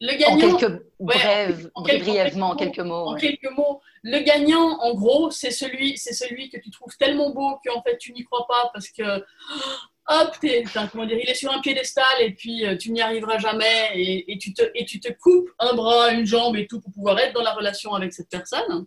le 0.00 0.16
gagnant, 0.16 0.54
en 0.54 0.56
quelques 0.56 0.82
brèves, 1.00 1.70
en, 1.74 1.82
brièvement, 1.82 2.50
en 2.50 2.56
quelques 2.56 2.78
mots. 2.78 3.08
En 3.08 3.14
quelques 3.14 3.50
mots, 3.56 3.80
le 4.02 4.20
gagnant, 4.20 4.78
en 4.80 4.94
gros, 4.94 5.30
c'est 5.30 5.50
celui, 5.50 5.98
c'est 5.98 6.12
celui 6.12 6.50
que 6.50 6.58
tu 6.58 6.70
trouves 6.70 6.96
tellement 6.98 7.30
beau 7.30 7.58
qu'en 7.64 7.82
fait 7.82 7.98
tu 7.98 8.12
n'y 8.12 8.24
crois 8.24 8.46
pas 8.46 8.70
parce 8.72 8.88
que 8.90 9.02
hop, 10.08 10.36
il 10.42 10.48
est 10.50 11.34
sur 11.34 11.52
un 11.52 11.60
piédestal 11.60 12.04
et 12.20 12.32
puis 12.32 12.66
euh, 12.66 12.76
tu 12.76 12.92
n'y 12.92 13.00
arriveras 13.00 13.38
jamais 13.38 13.90
et, 13.94 14.38
tu 14.38 14.52
te, 14.52 15.12
coupes 15.12 15.50
un 15.58 15.74
bras, 15.74 16.12
une 16.12 16.26
jambe 16.26 16.56
et 16.56 16.66
tout 16.66 16.80
pour 16.80 16.92
pouvoir 16.92 17.18
être 17.18 17.34
dans 17.34 17.42
la 17.42 17.52
relation 17.52 17.94
avec 17.94 18.12
cette 18.12 18.28
personne. 18.28 18.86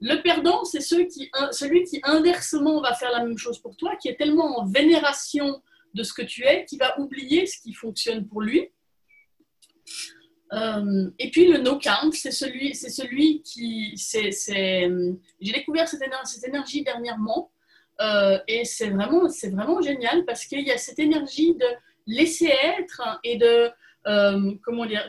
Le 0.00 0.20
perdant, 0.22 0.64
c'est 0.64 0.80
celui 0.80 1.06
qui 1.08 2.00
inversement 2.02 2.80
va 2.80 2.94
faire 2.94 3.12
la 3.12 3.24
même 3.24 3.38
chose 3.38 3.60
pour 3.60 3.76
toi, 3.76 3.94
qui 3.96 4.08
est 4.08 4.16
tellement 4.16 4.58
en 4.58 4.66
vénération 4.66 5.62
de 5.94 6.02
ce 6.02 6.12
que 6.12 6.22
tu 6.22 6.44
es, 6.44 6.64
qu'il 6.64 6.78
va 6.78 6.98
oublier 6.98 7.46
ce 7.46 7.60
qui 7.60 7.72
fonctionne 7.72 8.26
pour 8.26 8.40
lui. 8.40 8.68
Euh, 10.52 11.10
et 11.18 11.30
puis 11.30 11.46
le 11.46 11.58
no 11.58 11.78
count, 11.78 12.10
c'est 12.12 12.32
celui, 12.32 13.42
qui, 13.42 13.96
c'est, 13.96 14.30
j'ai 15.40 15.52
découvert 15.52 15.86
cette 15.86 16.02
énergie 16.46 16.82
dernièrement, 16.82 17.51
euh, 18.02 18.38
et 18.48 18.64
c'est 18.64 18.90
vraiment, 18.90 19.28
c'est 19.28 19.50
vraiment 19.50 19.80
génial 19.80 20.24
parce 20.24 20.44
qu'il 20.44 20.66
y 20.66 20.72
a 20.72 20.78
cette 20.78 20.98
énergie 20.98 21.54
de 21.54 21.66
laisser 22.06 22.52
être 22.78 23.20
et 23.22 23.36
de, 23.36 23.70
euh, 24.06 24.54
comment 24.62 24.86
dire, 24.86 25.06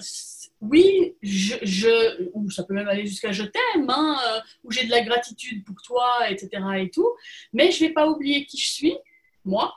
oui, 0.61 1.15
je, 1.21 2.29
ça 2.51 2.63
peut 2.63 2.73
même 2.73 2.87
aller 2.87 3.05
jusqu'à 3.05 3.31
je 3.31 3.43
t'aime, 3.43 3.89
hein, 3.89 4.17
euh, 4.27 4.39
ou 4.63 4.71
j'ai 4.71 4.85
de 4.85 4.91
la 4.91 5.01
gratitude 5.01 5.65
pour 5.65 5.75
toi, 5.81 6.29
etc. 6.29 6.49
et 6.77 6.89
tout, 6.89 7.09
mais 7.51 7.71
je 7.71 7.83
ne 7.83 7.87
vais 7.87 7.93
pas 7.93 8.07
oublier 8.07 8.45
qui 8.45 8.57
je 8.57 8.71
suis, 8.71 8.95
moi, 9.43 9.73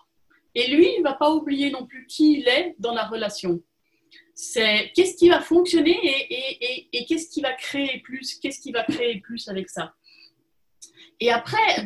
et 0.54 0.68
lui, 0.68 0.88
il 0.96 0.99
ne 0.99 1.04
va 1.04 1.14
pas 1.14 1.30
oublier 1.30 1.70
non 1.70 1.87
plus 1.87 2.06
qui 2.06 2.40
il 2.40 2.49
est 2.49 2.75
dans 2.78 2.94
la 2.94 3.04
relation. 3.06 3.62
C'est 4.35 4.92
qu'est-ce 4.94 5.16
qui 5.16 5.28
va 5.28 5.40
fonctionner 5.40 5.99
et, 6.92 7.04
qu'est-ce 7.06 7.30
qui 7.30 7.40
va 7.40 7.52
créer 7.52 8.00
plus, 8.04 8.38
qu'est-ce 8.38 8.61
qui 8.61 8.73
va 8.73 8.85
créer 8.85 9.20
plus 9.20 9.49
avec 9.49 9.68
ça. 9.70 9.94
Et 11.20 11.30
après, 11.30 11.85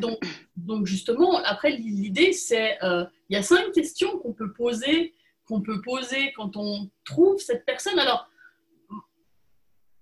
donc, 0.56 0.86
justement, 0.86 1.36
après 1.44 1.70
l'idée, 1.70 2.32
c'est, 2.32 2.82
euh, 2.82 3.04
il 3.28 3.34
y 3.34 3.38
a 3.38 3.42
cinq 3.42 3.72
questions 3.72 4.18
qu'on 4.18 4.32
peut 4.32 4.52
poser, 4.52 5.14
qu'on 5.46 5.62
peut 5.62 5.80
poser 5.82 6.32
quand 6.32 6.56
on 6.56 6.90
trouve 7.04 7.38
cette 7.38 7.64
personne. 7.64 7.98
Alors, 7.98 8.28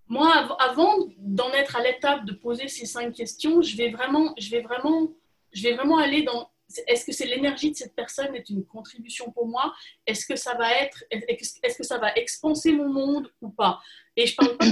moi, 0.06 0.56
avant 0.58 0.94
d'en 1.18 1.50
être 1.52 1.76
à 1.76 1.82
l'étape 1.82 2.24
de 2.24 2.32
poser 2.32 2.68
ces 2.68 2.86
cinq 2.86 3.14
questions, 3.14 3.60
je 3.60 3.76
vais 3.76 3.90
vraiment, 3.90 4.34
je 4.38 4.50
vais 4.50 4.62
vraiment, 4.62 5.12
je 5.52 5.62
vais 5.62 5.74
vraiment 5.74 5.98
aller 5.98 6.22
dans 6.22 6.50
est-ce 6.86 7.04
que 7.04 7.12
c'est 7.12 7.26
l'énergie 7.26 7.70
de 7.70 7.76
cette 7.76 7.94
personne 7.94 8.34
est 8.34 8.50
une 8.50 8.64
contribution 8.64 9.30
pour 9.32 9.46
moi? 9.46 9.74
Est-ce 10.06 10.26
que 10.26 10.36
ça 10.36 10.54
va 10.54 10.70
être, 10.74 11.02
est-ce 11.10 11.78
que 11.78 11.84
ça 11.84 11.98
va 11.98 12.12
expanser 12.14 12.72
mon 12.72 12.92
monde 12.92 13.32
ou 13.40 13.48
pas? 13.50 13.80
Et 14.18 14.26
je 14.26 14.34
parle 14.34 14.56
pas, 14.56 14.66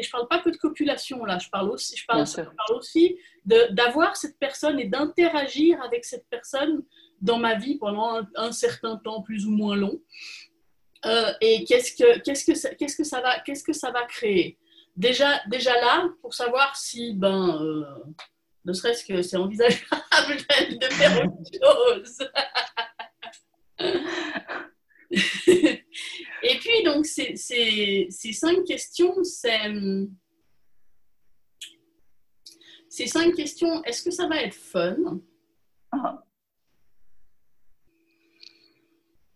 je 0.00 0.10
parle 0.10 0.28
pas 0.28 0.38
que 0.38 0.50
de 0.50 0.56
copulation 0.56 1.24
là. 1.24 1.36
Je 1.36 1.48
parle 1.48 1.70
aussi, 1.70 1.96
je 1.96 2.06
parle, 2.06 2.24
je 2.24 2.36
parle 2.36 2.78
aussi 2.78 3.18
d'avoir 3.44 4.16
cette 4.16 4.38
personne 4.38 4.78
et 4.78 4.84
d'interagir 4.84 5.82
avec 5.82 6.04
cette 6.04 6.24
personne 6.30 6.84
dans 7.20 7.36
ma 7.36 7.56
vie 7.56 7.78
pendant 7.78 8.22
un, 8.36 8.52
certain 8.52 8.96
temps 8.96 9.22
plus 9.22 9.44
ou 9.44 9.50
moins 9.50 9.74
long. 9.74 10.00
Euh, 11.04 11.32
et 11.40 11.64
qu'est-ce 11.64 11.96
que, 11.96 12.20
qu'est-ce, 12.20 12.44
que 12.44 12.54
ça, 12.54 12.72
qu'est-ce, 12.76 12.96
que 12.96 13.02
ça 13.02 13.20
va, 13.20 13.40
qu'est-ce 13.40 13.64
que 13.64 13.72
ça 13.72 13.90
va 13.90 14.04
créer? 14.04 14.56
Déjà, 14.94 15.40
déjà 15.48 15.74
là, 15.80 16.08
pour 16.20 16.32
savoir 16.32 16.76
si, 16.76 17.14
ben, 17.14 17.60
euh, 17.60 17.84
ne 18.64 18.72
serait-ce 18.72 19.04
que 19.04 19.20
c'est 19.20 19.36
envisageable 19.36 19.82
de 20.80 20.86
faire 20.86 21.26
autre 21.26 21.50
chose. 21.60 22.18
et 26.42 26.58
puis, 26.58 26.82
donc, 26.84 27.06
ces, 27.06 27.36
cinq 28.10 28.64
questions, 28.64 29.22
c'est. 29.22 29.72
Ces 32.88 33.06
cinq 33.06 33.34
questions, 33.34 33.82
est-ce 33.84 34.02
que 34.02 34.10
ça 34.10 34.26
va 34.26 34.42
être 34.42 34.54
fun? 34.54 35.20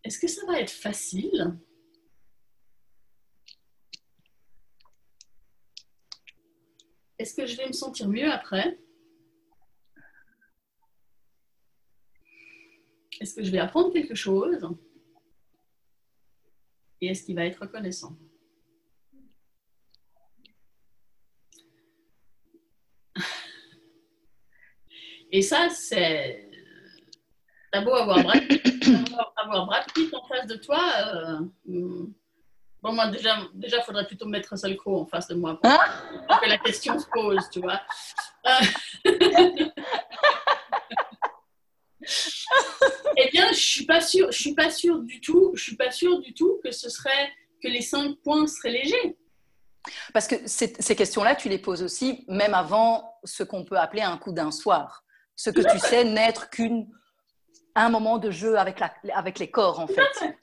Est-ce 0.04 0.18
que 0.18 0.28
ça 0.28 0.44
va 0.46 0.60
être 0.60 0.70
facile? 0.70 1.56
Est-ce 7.18 7.34
que 7.34 7.46
je 7.46 7.56
vais 7.56 7.66
me 7.66 7.72
sentir 7.72 8.08
mieux 8.08 8.30
après? 8.30 8.78
Est-ce 13.20 13.34
que 13.34 13.42
je 13.42 13.50
vais 13.50 13.58
apprendre 13.58 13.92
quelque 13.92 14.14
chose? 14.14 14.68
Et 17.00 17.08
est-ce 17.08 17.24
qu'il 17.24 17.34
va 17.36 17.44
être 17.44 17.60
reconnaissant? 17.60 18.16
Et 25.32 25.42
ça, 25.42 25.68
c'est. 25.68 26.50
T'as 27.72 27.82
beau 27.82 27.92
avoir 27.92 28.22
Brad 28.22 28.46
Pitt, 28.48 28.64
avoir 29.36 29.66
Brad 29.66 29.84
Pitt 29.92 30.14
en 30.14 30.24
face 30.26 30.46
de 30.46 30.56
toi. 30.56 30.80
Euh, 30.98 31.40
hmm. 31.66 32.12
Bon, 32.82 32.92
moi, 32.92 33.08
déjà, 33.08 33.36
déjà, 33.52 33.82
faudrait 33.82 34.06
plutôt 34.06 34.26
mettre 34.26 34.52
un 34.52 34.56
seul 34.56 34.78
en 34.86 35.06
face 35.06 35.26
de 35.28 35.34
moi 35.34 35.58
pour, 35.60 36.40
que 36.40 36.48
la 36.48 36.58
question 36.58 36.98
se 36.98 37.06
pose, 37.08 37.42
tu 37.50 37.60
vois. 37.60 37.80
Euh, 38.46 38.50
eh 43.16 43.30
bien, 43.30 43.52
je 43.52 43.60
suis 43.60 43.86
pas 43.86 44.00
sûre, 44.00 44.30
je 44.30 44.38
suis 44.38 44.54
pas 44.54 44.70
sûre 44.70 45.00
du 45.00 45.20
tout, 45.20 45.52
je 45.54 45.62
suis 45.62 45.76
pas 45.76 45.90
sûre 45.90 46.20
du 46.20 46.34
tout 46.34 46.60
que 46.62 46.70
ce 46.70 46.88
serait 46.88 47.32
que 47.62 47.68
les 47.68 47.82
cinq 47.82 48.16
points 48.22 48.46
seraient 48.46 48.72
légers. 48.72 49.16
Parce 50.12 50.26
que 50.26 50.36
ces, 50.46 50.96
questions-là, 50.96 51.34
tu 51.36 51.48
les 51.48 51.58
poses 51.58 51.82
aussi 51.82 52.24
même 52.28 52.54
avant 52.54 53.18
ce 53.24 53.42
qu'on 53.42 53.64
peut 53.64 53.78
appeler 53.78 54.02
un 54.02 54.18
coup 54.18 54.32
d'un 54.32 54.50
soir. 54.50 55.04
Ce 55.36 55.50
que 55.50 55.60
tu 55.60 55.78
sais 55.78 56.04
n'être 56.04 56.50
qu'un 56.50 56.86
un 57.74 57.88
moment 57.90 58.18
de 58.18 58.30
jeu 58.30 58.58
avec, 58.58 58.80
la, 58.80 58.92
avec 59.14 59.38
les 59.38 59.50
corps, 59.50 59.78
en 59.78 59.86
fait. 59.86 60.34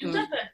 Tout 0.00 0.08
à 0.08 0.22
mm. 0.22 0.28
fait. 0.28 0.50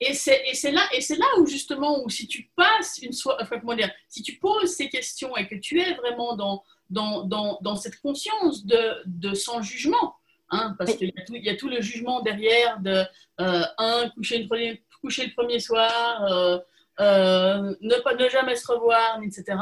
Et 0.00 0.14
c'est 0.14 0.70
là, 0.70 0.82
et 0.92 1.00
c'est 1.00 1.16
là 1.16 1.26
où 1.38 1.46
justement, 1.46 2.02
où 2.04 2.10
si 2.10 2.26
tu 2.26 2.50
passes 2.54 2.98
une 2.98 3.12
soirée, 3.12 3.42
enfin, 3.42 3.58
comment 3.58 3.74
dire, 3.74 3.90
si 4.08 4.22
tu 4.22 4.38
poses 4.38 4.74
ces 4.74 4.88
questions 4.88 5.36
et 5.36 5.48
que 5.48 5.54
tu 5.54 5.80
es 5.80 5.94
vraiment 5.94 6.36
dans, 6.36 6.62
dans, 6.90 7.24
dans, 7.24 7.58
dans 7.62 7.76
cette 7.76 8.00
conscience 8.00 8.64
de, 8.64 9.02
de 9.06 9.34
sans 9.34 9.62
jugement, 9.62 10.16
hein, 10.50 10.74
parce 10.78 10.94
qu'il 10.96 11.08
y, 11.08 11.38
y, 11.38 11.50
a 11.50 11.56
tout 11.56 11.68
le 11.68 11.80
jugement 11.80 12.20
derrière 12.20 12.80
de 12.80 13.04
euh, 13.40 13.62
un 13.78 14.08
coucher 14.10 14.38
le 14.38 14.46
premier, 14.46 14.82
coucher 15.00 15.26
le 15.26 15.32
premier 15.34 15.58
soir, 15.58 16.24
euh, 16.30 16.58
euh, 17.00 17.74
ne 17.80 18.02
pas 18.02 18.14
ne 18.14 18.28
jamais 18.28 18.56
se 18.56 18.70
revoir, 18.70 19.20
etc. 19.22 19.58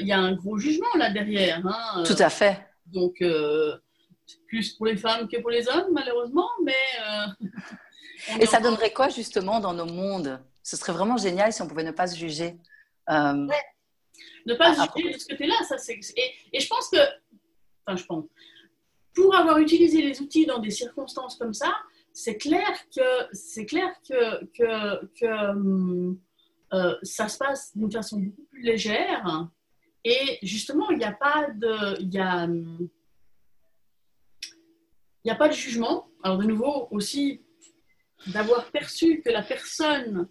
Il 0.00 0.06
y 0.06 0.12
a 0.12 0.18
un 0.18 0.32
gros 0.32 0.58
jugement 0.58 0.94
là 0.96 1.10
derrière. 1.10 1.60
Hein, 1.66 2.04
tout 2.04 2.16
à 2.18 2.30
fait. 2.30 2.58
Donc 2.86 3.22
plus 4.48 4.72
pour 4.74 4.86
les 4.86 4.96
femmes 4.96 5.28
que 5.28 5.40
pour 5.40 5.50
les 5.50 5.68
hommes, 5.68 5.88
malheureusement, 5.92 6.48
mais. 6.62 7.48
Et 8.40 8.46
ça 8.46 8.60
donnerait 8.60 8.92
quoi 8.92 9.08
justement 9.08 9.60
dans 9.60 9.74
nos 9.74 9.86
mondes? 9.86 10.40
Ce 10.62 10.76
serait 10.76 10.92
vraiment 10.92 11.16
génial 11.16 11.52
si 11.52 11.62
on 11.62 11.68
pouvait 11.68 11.84
ne 11.84 11.92
pas 11.92 12.06
se 12.06 12.16
juger. 12.16 12.56
Euh... 13.10 13.46
Ne 14.46 14.54
pas 14.54 14.74
se 14.74 14.80
juger 14.96 15.14
de 15.14 15.18
ce 15.18 15.26
côté-là, 15.28 15.54
ça 15.68 15.78
c'est. 15.78 15.98
Et, 16.16 16.60
je 16.60 16.66
pense 16.66 16.88
que, 16.88 16.98
enfin, 17.86 17.96
je 17.96 18.04
pense, 18.04 18.24
pour 19.14 19.34
avoir 19.34 19.58
utilisé 19.58 20.02
les 20.02 20.20
outils 20.20 20.46
dans 20.46 20.58
des 20.58 20.70
circonstances 20.70 21.36
comme 21.36 21.54
ça, 21.54 21.74
c'est 22.12 22.36
clair 22.36 22.72
que 22.94 23.28
c'est 23.32 23.66
clair 23.66 23.90
que 24.08 24.44
que, 24.46 25.06
que 25.18 26.16
euh, 26.72 26.96
ça 27.02 27.28
se 27.28 27.38
passe 27.38 27.76
d'une 27.76 27.90
façon 27.90 28.18
beaucoup 28.18 28.44
plus 28.50 28.62
légère. 28.62 29.48
Et 30.04 30.38
justement, 30.42 30.90
il 30.90 30.98
n'y 30.98 31.04
a 31.04 31.12
pas 31.12 31.48
de, 31.54 32.00
il 32.00 32.12
y 32.14 32.18
a, 32.18 32.46
il 32.46 32.88
n'y 35.24 35.30
a 35.30 35.34
pas 35.34 35.48
de 35.48 35.54
jugement. 35.54 36.08
Alors 36.22 36.38
de 36.38 36.44
nouveau 36.44 36.88
aussi 36.90 37.42
d'avoir 38.28 38.70
perçu 38.70 39.20
que 39.22 39.30
la 39.30 39.42
personne 39.42 40.28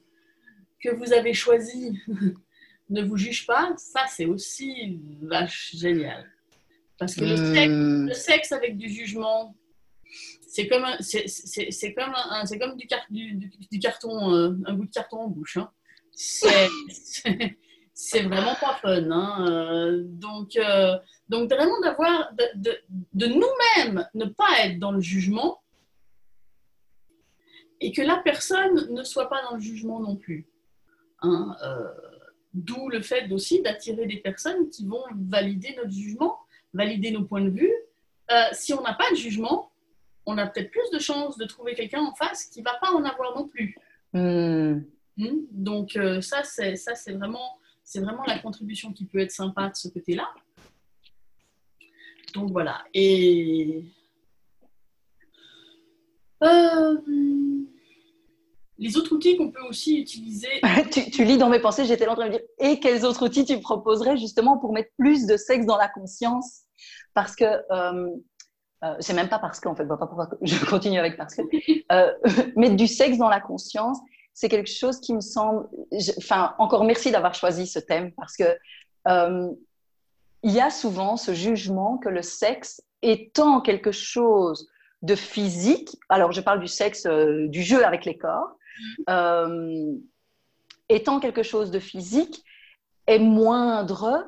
que 0.81 0.89
vous 0.95 1.13
avez 1.13 1.33
choisie 1.33 1.99
ne 2.89 3.03
vous 3.03 3.17
juge 3.17 3.45
pas, 3.45 3.73
ça 3.77 4.05
c'est 4.07 4.25
aussi 4.25 4.99
vache 5.21 5.75
génial. 5.75 6.29
Parce 6.97 7.15
que 7.15 7.25
le, 7.25 8.07
hmm. 8.07 8.13
sexe, 8.13 8.51
avec 8.51 8.77
du 8.77 8.89
jugement, 8.89 9.55
c'est 10.47 10.67
comme, 10.67 10.85
c'est, 11.01 11.93
comme, 11.93 12.13
un, 12.15 12.45
c'est 12.45 12.57
comme 12.57 12.77
du, 12.77 12.87
du, 13.69 13.79
carton, 13.79 14.33
euh, 14.33 14.51
un 14.65 14.73
bout 14.73 14.85
de 14.85 14.91
carton 14.91 15.17
en 15.17 15.27
bouche. 15.27 15.57
Hein. 15.57 15.69
C'est, 17.93 18.23
vraiment 18.23 18.55
pas 18.55 18.75
fun. 18.81 19.11
Hein. 19.11 19.45
Euh, 19.49 20.03
donc, 20.05 20.55
euh, 20.55 20.97
donc 21.27 21.49
vraiment 21.49 21.79
d'avoir, 21.81 22.33
de, 22.33 22.45
de, 22.55 22.77
de 23.13 23.25
nous-mêmes 23.27 24.07
ne 24.13 24.25
pas 24.25 24.59
être 24.63 24.79
dans 24.79 24.91
le 24.91 25.01
jugement, 25.01 25.61
et 27.81 27.91
que 27.91 28.01
la 28.01 28.17
personne 28.17 28.93
ne 28.93 29.03
soit 29.03 29.29
pas 29.29 29.41
dans 29.43 29.55
le 29.55 29.61
jugement 29.61 29.99
non 29.99 30.15
plus. 30.15 30.47
Hein, 31.21 31.55
euh, 31.63 31.91
d'où 32.55 32.89
le 32.89 33.01
fait 33.01 33.29
aussi 33.31 33.61
d'attirer 33.61 34.07
des 34.07 34.17
personnes 34.17 34.69
qui 34.69 34.87
vont 34.87 35.03
valider 35.13 35.75
notre 35.75 35.91
jugement, 35.91 36.37
valider 36.73 37.11
nos 37.11 37.25
points 37.25 37.41
de 37.41 37.49
vue. 37.49 37.73
Euh, 38.31 38.43
si 38.53 38.73
on 38.73 38.81
n'a 38.81 38.93
pas 38.93 39.11
de 39.11 39.15
jugement, 39.15 39.71
on 40.25 40.37
a 40.37 40.47
peut-être 40.47 40.71
plus 40.71 40.89
de 40.91 40.99
chances 40.99 41.37
de 41.37 41.45
trouver 41.45 41.75
quelqu'un 41.75 42.01
en 42.01 42.15
face 42.15 42.45
qui 42.45 42.59
ne 42.59 42.65
va 42.65 42.75
pas 42.81 42.91
en 42.91 43.03
avoir 43.03 43.35
non 43.35 43.47
plus. 43.47 43.75
Hmm. 44.13 44.79
Hmm? 45.17 45.37
Donc 45.51 45.97
euh, 45.97 46.21
ça, 46.21 46.43
c'est 46.43 46.77
ça, 46.77 46.95
c'est 46.95 47.13
vraiment, 47.13 47.59
c'est 47.83 47.99
vraiment 47.99 48.23
la 48.25 48.39
contribution 48.39 48.93
qui 48.93 49.05
peut 49.05 49.19
être 49.19 49.31
sympa 49.31 49.69
de 49.69 49.75
ce 49.75 49.89
côté-là. 49.89 50.29
Donc 52.33 52.51
voilà. 52.51 52.83
Et 52.93 53.83
euh, 56.41 56.97
les 58.77 58.97
autres 58.97 59.13
outils 59.13 59.37
qu'on 59.37 59.51
peut 59.51 59.61
aussi 59.67 59.99
utiliser. 59.99 60.49
tu, 60.91 61.23
lis 61.23 61.37
dans 61.37 61.49
mes 61.49 61.59
pensées, 61.59 61.85
j'étais 61.85 62.07
en 62.07 62.15
train 62.15 62.27
de 62.27 62.31
dire 62.31 62.41
et 62.59 62.79
quels 62.79 63.05
autres 63.05 63.25
outils 63.25 63.45
tu 63.45 63.59
proposerais 63.59 64.17
justement 64.17 64.57
pour 64.57 64.73
mettre 64.73 64.91
plus 64.97 65.25
de 65.25 65.37
sexe 65.37 65.65
dans 65.65 65.77
la 65.77 65.87
conscience? 65.87 66.61
Parce 67.13 67.35
que. 67.35 67.45
Euh, 67.45 68.09
euh, 68.83 68.93
c'est 68.99 69.13
même 69.13 69.29
pas 69.29 69.39
parce 69.39 69.61
qu'en 69.61 69.73
fait, 69.73 69.85
pas 69.85 69.95
pourquoi 69.95 70.29
je 70.41 70.63
continue 70.69 70.99
avec 70.99 71.17
parce 71.17 71.35
que. 71.35 71.41
Euh, 71.91 72.11
mettre 72.55 72.75
du 72.75 72.87
sexe 72.87 73.19
dans 73.19 73.29
la 73.29 73.39
conscience, 73.39 73.99
c'est 74.33 74.49
quelque 74.49 74.71
chose 74.71 74.99
qui 74.99 75.13
me 75.13 75.21
semble. 75.21 75.67
Enfin, 76.17 76.55
encore 76.57 76.83
merci 76.83 77.11
d'avoir 77.11 77.35
choisi 77.35 77.67
ce 77.67 77.77
thème 77.77 78.11
parce 78.13 78.35
que 78.35 78.45
il 80.41 80.51
y 80.51 80.59
a 80.59 80.71
souvent 80.71 81.15
ce 81.15 81.33
jugement 81.33 81.97
que 81.99 82.09
le 82.09 82.23
sexe 82.23 82.81
étant 83.03 83.61
quelque 83.61 83.91
chose 83.91 84.67
de 85.01 85.15
physique, 85.15 85.97
alors 86.09 86.31
je 86.31 86.41
parle 86.41 86.59
du 86.59 86.67
sexe, 86.67 87.05
du 87.05 87.63
jeu 87.63 87.85
avec 87.85 88.05
les 88.05 88.17
corps, 88.17 88.57
euh, 89.09 89.93
étant 90.89 91.19
quelque 91.19 91.43
chose 91.43 91.71
de 91.71 91.79
physique, 91.79 92.43
est 93.07 93.19
moindre 93.19 94.25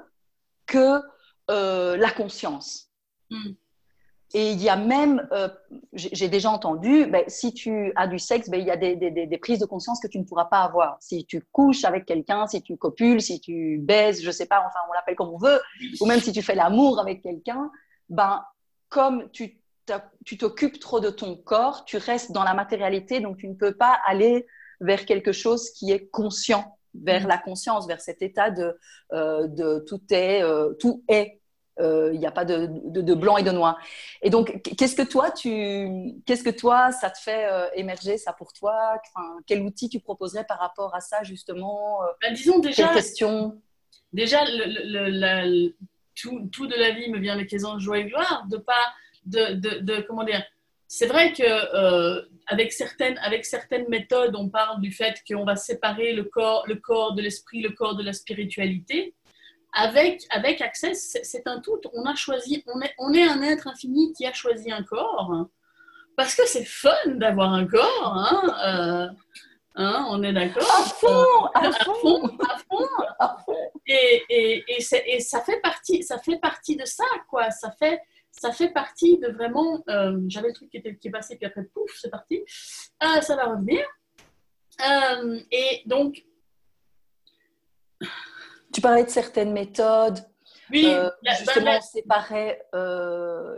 que 0.66 1.02
euh, 1.50 1.98
la 1.98 2.12
conscience. 2.12 2.90
Mm. 3.30 3.52
Et 4.34 4.52
il 4.52 4.62
y 4.62 4.68
a 4.68 4.76
même, 4.76 5.26
euh, 5.32 5.48
j'ai 5.94 6.28
déjà 6.28 6.50
entendu, 6.50 7.06
ben, 7.06 7.24
si 7.28 7.54
tu 7.54 7.94
as 7.96 8.08
du 8.08 8.20
sexe, 8.20 8.50
ben, 8.50 8.60
il 8.60 8.68
y 8.68 8.72
a 8.72 8.76
des, 8.76 8.98
des, 8.98 9.38
prises 9.38 9.60
de 9.60 9.66
conscience 9.66 10.02
que 10.02 10.08
tu 10.08 10.20
ne 10.20 10.26
pourras 10.26 10.46
pas 10.46 10.64
avoir. 10.64 10.98
Si 11.00 11.26
tu 11.26 11.42
couches 11.54 11.86
avec 11.86 12.06
quelqu'un, 12.06 12.46
si 12.46 12.62
tu 12.62 12.76
copules, 12.76 13.22
si 13.22 13.40
tu 13.40 13.80
baises, 13.82 14.22
je 14.22 14.30
sais 14.30 14.46
pas, 14.46 14.60
enfin 14.60 14.80
on 14.90 14.94
l'appelle 14.94 15.16
comme 15.16 15.30
on 15.30 15.38
veut, 15.38 15.62
ou 16.02 16.06
même 16.06 16.20
si 16.20 16.34
tu 16.34 16.42
fais 16.42 16.56
l'amour 16.56 17.00
avec 17.00 17.22
quelqu'un, 17.22 17.72
ben, 18.10 18.44
comme 18.90 19.30
tu 19.32 19.62
tu 20.26 20.38
t'occupes 20.38 20.80
trop 20.80 21.00
de 21.00 21.10
ton 21.10 21.36
corps, 21.36 21.86
tu 21.86 21.98
restes 21.98 22.32
dans 22.32 22.44
la 22.44 22.54
matérialité, 22.54 23.20
donc 23.20 23.38
tu 23.38 23.48
ne 23.48 23.56
peux 23.56 23.74
pas 23.74 24.00
aller 24.06 24.46
vers 24.80 25.06
quelque 25.06 25.32
chose 25.32 25.72
qui 25.72 25.92
est 25.92 26.08
conscient, 26.08 26.78
vers 26.94 27.24
mm. 27.24 27.28
la 27.28 27.38
conscience, 27.38 27.88
vers 27.88 28.02
cet 28.02 28.22
état 28.22 28.52
de, 28.52 28.78
euh, 29.14 29.48
de 29.48 29.84
tout 29.88 30.02
est, 30.12 30.44
euh, 30.44 30.74
tout 30.74 31.04
est. 31.08 31.42
Euh, 31.80 32.10
il 32.12 32.20
n'y 32.20 32.26
a 32.26 32.32
pas 32.32 32.44
de, 32.44 32.68
de, 32.86 33.14
blanc 33.14 33.38
et 33.38 33.44
de 33.44 33.52
noir. 33.52 33.78
Et 34.24 34.32
donc, 34.32 34.64
qu'est-ce 34.64 34.96
que 34.96 35.04
toi, 35.04 35.30
tu, 35.30 36.16
qu'est-ce 36.26 36.44
que 36.44 36.50
toi, 36.50 36.92
ça 36.92 37.12
te 37.12 37.20
fait 37.20 37.48
émerger 37.76 38.18
ça 38.18 38.34
pour 38.34 38.52
toi? 38.52 38.98
Enfin, 39.06 39.38
Quel 39.46 39.62
outil 39.62 39.88
tu 39.88 40.00
proposerais 40.00 40.44
par 40.44 40.58
rapport 40.58 40.96
à 40.96 41.02
ça 41.02 41.22
justement 41.22 42.00
bah, 42.20 42.32
Disons 42.32 42.58
déjà. 42.58 42.88
question 42.96 43.62
Déjà, 44.12 44.44
tout, 46.16 46.50
tout, 46.52 46.66
de 46.66 46.76
la 46.76 46.92
vie 46.92 47.12
me 47.12 47.20
vient 47.20 47.34
avec 47.34 47.52
les 47.52 47.64
anges 47.64 47.84
joie 47.84 48.00
et 48.00 48.06
gloire, 48.06 48.48
de 48.50 48.58
pas 48.58 48.74
de, 49.28 49.80
de, 49.80 50.02
comment 50.02 50.24
dire, 50.24 50.44
c'est 50.88 51.08
vrai 51.08 51.34
que 51.34 51.44
euh, 51.44 52.22
avec, 52.48 52.72
certaines, 52.72 53.18
avec 53.20 53.46
certaines 53.46 53.88
méthodes, 53.90 54.36
on 54.36 54.50
parle 54.50 54.82
du 54.82 54.92
fait 54.92 55.22
qu'on 55.28 55.46
va 55.46 55.56
séparer 55.56 56.14
le 56.14 56.24
corps, 56.24 56.64
le 56.68 56.76
corps 56.76 57.14
de 57.14 57.22
l'esprit, 57.22 57.62
le 57.62 57.72
corps 57.72 57.96
de 57.96 58.04
la 58.04 58.14
spiritualité. 58.14 59.14
Avec, 59.74 60.24
avec 60.32 60.62
Access, 60.62 61.18
c'est 61.24 61.46
un 61.46 61.60
tout. 61.60 61.80
On 61.94 62.06
a 62.06 62.16
choisi, 62.16 62.64
on 62.68 62.82
est, 62.82 62.94
on 62.98 63.14
est 63.14 63.28
un 63.28 63.42
être 63.44 63.68
infini 63.68 64.14
qui 64.14 64.26
a 64.26 64.34
choisi 64.34 64.72
un 64.72 64.82
corps 64.82 65.48
parce 66.18 66.34
que 66.36 66.46
c'est 66.48 66.66
fun 66.66 66.90
d'avoir 67.06 67.54
un 67.54 67.66
corps. 67.68 68.14
Hein, 68.18 68.42
euh, 68.66 69.08
hein 69.76 70.08
on 70.10 70.24
est 70.24 70.34
d'accord? 70.34 70.64
À 70.64 70.84
fond, 70.84 71.46
à, 71.54 71.72
fond, 71.72 72.26
à 72.26 72.58
fond, 72.58 72.88
à 73.20 73.38
fond. 73.46 73.72
Et, 73.86 74.24
et, 74.30 74.64
et, 74.68 75.16
et, 75.16 75.20
ça 75.20 75.42
fait 75.42 75.62
partie, 75.62 76.02
ça 76.04 76.18
fait 76.18 76.40
partie 76.40 76.76
de 76.76 76.86
ça, 76.86 77.06
quoi. 77.30 77.52
Ça 77.52 77.72
fait, 77.72 78.02
ça 78.38 78.52
fait 78.52 78.70
partie 78.70 79.18
de 79.18 79.30
vraiment. 79.30 79.84
Euh, 79.90 80.20
j'avais 80.28 80.50
le 80.50 80.54
truc 80.54 80.70
qui, 80.70 80.78
était, 80.78 80.96
qui 80.96 81.08
est 81.08 81.12
passé, 81.12 81.36
puis 81.36 81.46
après, 81.46 81.64
pouf, 81.64 81.92
c'est 82.00 82.10
parti. 82.10 82.44
Euh, 83.04 83.22
ça 83.22 83.36
va 83.36 83.46
revenir. 83.46 83.84
Euh, 84.88 85.40
et 85.52 85.82
donc. 85.86 86.24
Tu 88.72 88.82
parlais 88.82 89.04
de 89.04 89.10
certaines 89.10 89.54
méthodes. 89.54 90.20
Oui, 90.70 90.86
justement, 91.24 91.66
ben, 91.66 91.78
on 91.78 91.82
séparait 91.82 92.62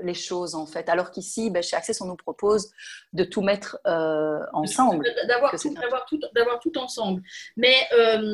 les 0.04 0.14
choses 0.14 0.54
en 0.54 0.68
fait. 0.68 0.88
Alors 0.90 1.10
qu'ici, 1.10 1.50
ben, 1.50 1.64
chez 1.64 1.76
Access, 1.76 2.00
on 2.02 2.06
nous 2.06 2.16
propose 2.16 2.72
de 3.14 3.24
tout 3.24 3.42
mettre 3.42 3.80
ensemble. 4.54 5.06
D'avoir 5.28 5.52
tout, 6.06 6.20
tout, 6.20 6.70
tout, 6.70 6.78
ensemble. 6.80 7.24
Mais 7.58 7.76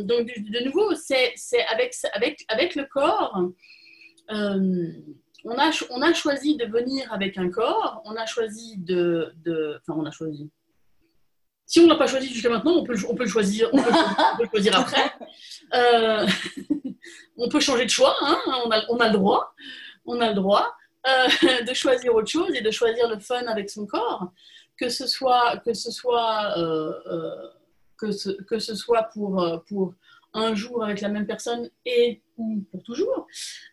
donc, 0.03 0.27
de, 0.27 0.63
nouveau, 0.65 0.93
c'est 0.93 1.33
avec, 1.71 1.95
avec, 2.13 2.45
avec 2.49 2.75
le 2.75 2.85
corps 2.85 3.33
on 5.45 6.01
a, 6.01 6.13
choisi 6.13 6.57
de 6.57 6.65
venir 6.65 7.11
avec 7.13 7.37
un 7.37 7.49
corps, 7.49 8.01
on 8.05 8.15
a 8.15 8.25
choisi 8.25 8.77
de, 8.77 9.33
Enfin, 9.81 9.99
on 9.99 10.05
a 10.05 10.11
choisi. 10.11 10.49
Si 11.67 11.79
on 11.79 11.83
ne 11.83 11.89
l'a 11.89 11.95
pas 11.95 12.07
choisi 12.07 12.27
jusqu'à 12.31 12.49
maintenant, 12.49 12.73
on 12.73 12.83
peut, 12.83 12.93
le 12.93 13.27
choisir, 13.27 13.69
on 13.73 13.77
peut, 13.77 13.91
après. 14.73 15.11
Euh, 15.73 16.27
on 17.37 17.49
peut 17.49 17.59
changer 17.59 17.85
de 17.85 17.89
choix, 17.89 18.15
hein, 18.21 18.37
on, 18.65 18.69
a, 18.99 19.07
le 19.07 19.13
droit. 19.13 19.53
On 20.05 20.19
a 20.21 20.29
le 20.29 20.35
droit 20.35 20.75
euh, 21.07 21.27
de 21.67 21.73
choisir 21.73 22.13
autre 22.13 22.29
chose 22.29 22.53
et 22.55 22.61
de 22.61 22.71
choisir 22.71 23.07
le 23.09 23.19
fun 23.19 23.45
avec 23.47 23.69
son 23.69 23.85
corps, 23.87 24.31
que 24.79 24.89
ce 24.89 25.07
soit, 25.07 25.61
pour 29.67 29.93
un 30.35 30.53
jour 30.53 30.83
avec 30.83 31.01
la 31.01 31.09
même 31.09 31.25
personne 31.25 31.69
et 31.85 32.21
ou 32.37 32.61
pour 32.71 32.83
toujours. 32.83 33.27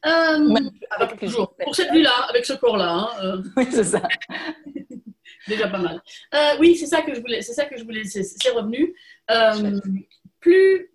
Euh, 0.07 0.55
avec 0.91 1.19
toujours. 1.19 1.55
Pour 1.57 1.75
cette 1.75 1.91
vie-là, 1.93 2.15
avec 2.29 2.47
ce 2.47 2.55
corps-là. 2.55 2.91
Hein, 2.91 3.09
euh. 3.23 3.43
Oui, 3.57 3.67
c'est 3.71 3.85
ça. 3.85 4.03
Déjà 5.49 5.69
pas 5.69 5.79
mal. 5.79 6.01
Euh, 6.35 6.57
oui, 6.61 6.77
c'est 6.77 6.87
ça 6.87 7.03
que 7.03 7.15
je 7.15 7.21
voulais. 7.21 7.43
C'est 7.43 7.53
ça 7.53 7.67
que 7.67 7.77
je 7.77 7.85
voulais. 7.85 8.05
C'est 8.05 8.51
revenu. 8.51 8.95
plus, 10.41 10.93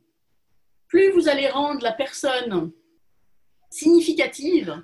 plus 0.87 1.11
vous 1.11 1.27
allez 1.27 1.49
rendre 1.49 1.83
la 1.83 1.91
personne 1.91 2.71
significative 3.69 4.81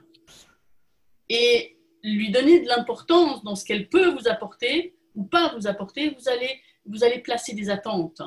et 1.29 1.77
lui 2.03 2.31
donner 2.31 2.59
de 2.59 2.67
l'importance 2.67 3.41
dans 3.43 3.55
ce 3.55 3.63
qu'elle 3.63 3.87
peut 3.87 4.09
vous 4.09 4.27
apporter 4.27 4.97
ou 5.15 5.23
pas 5.23 5.53
vous 5.55 5.67
apporter, 5.67 6.09
vous 6.09 6.27
allez, 6.27 6.59
vous 6.85 7.03
allez 7.03 7.19
placer 7.19 7.53
des 7.53 7.69
attentes. 7.69 8.21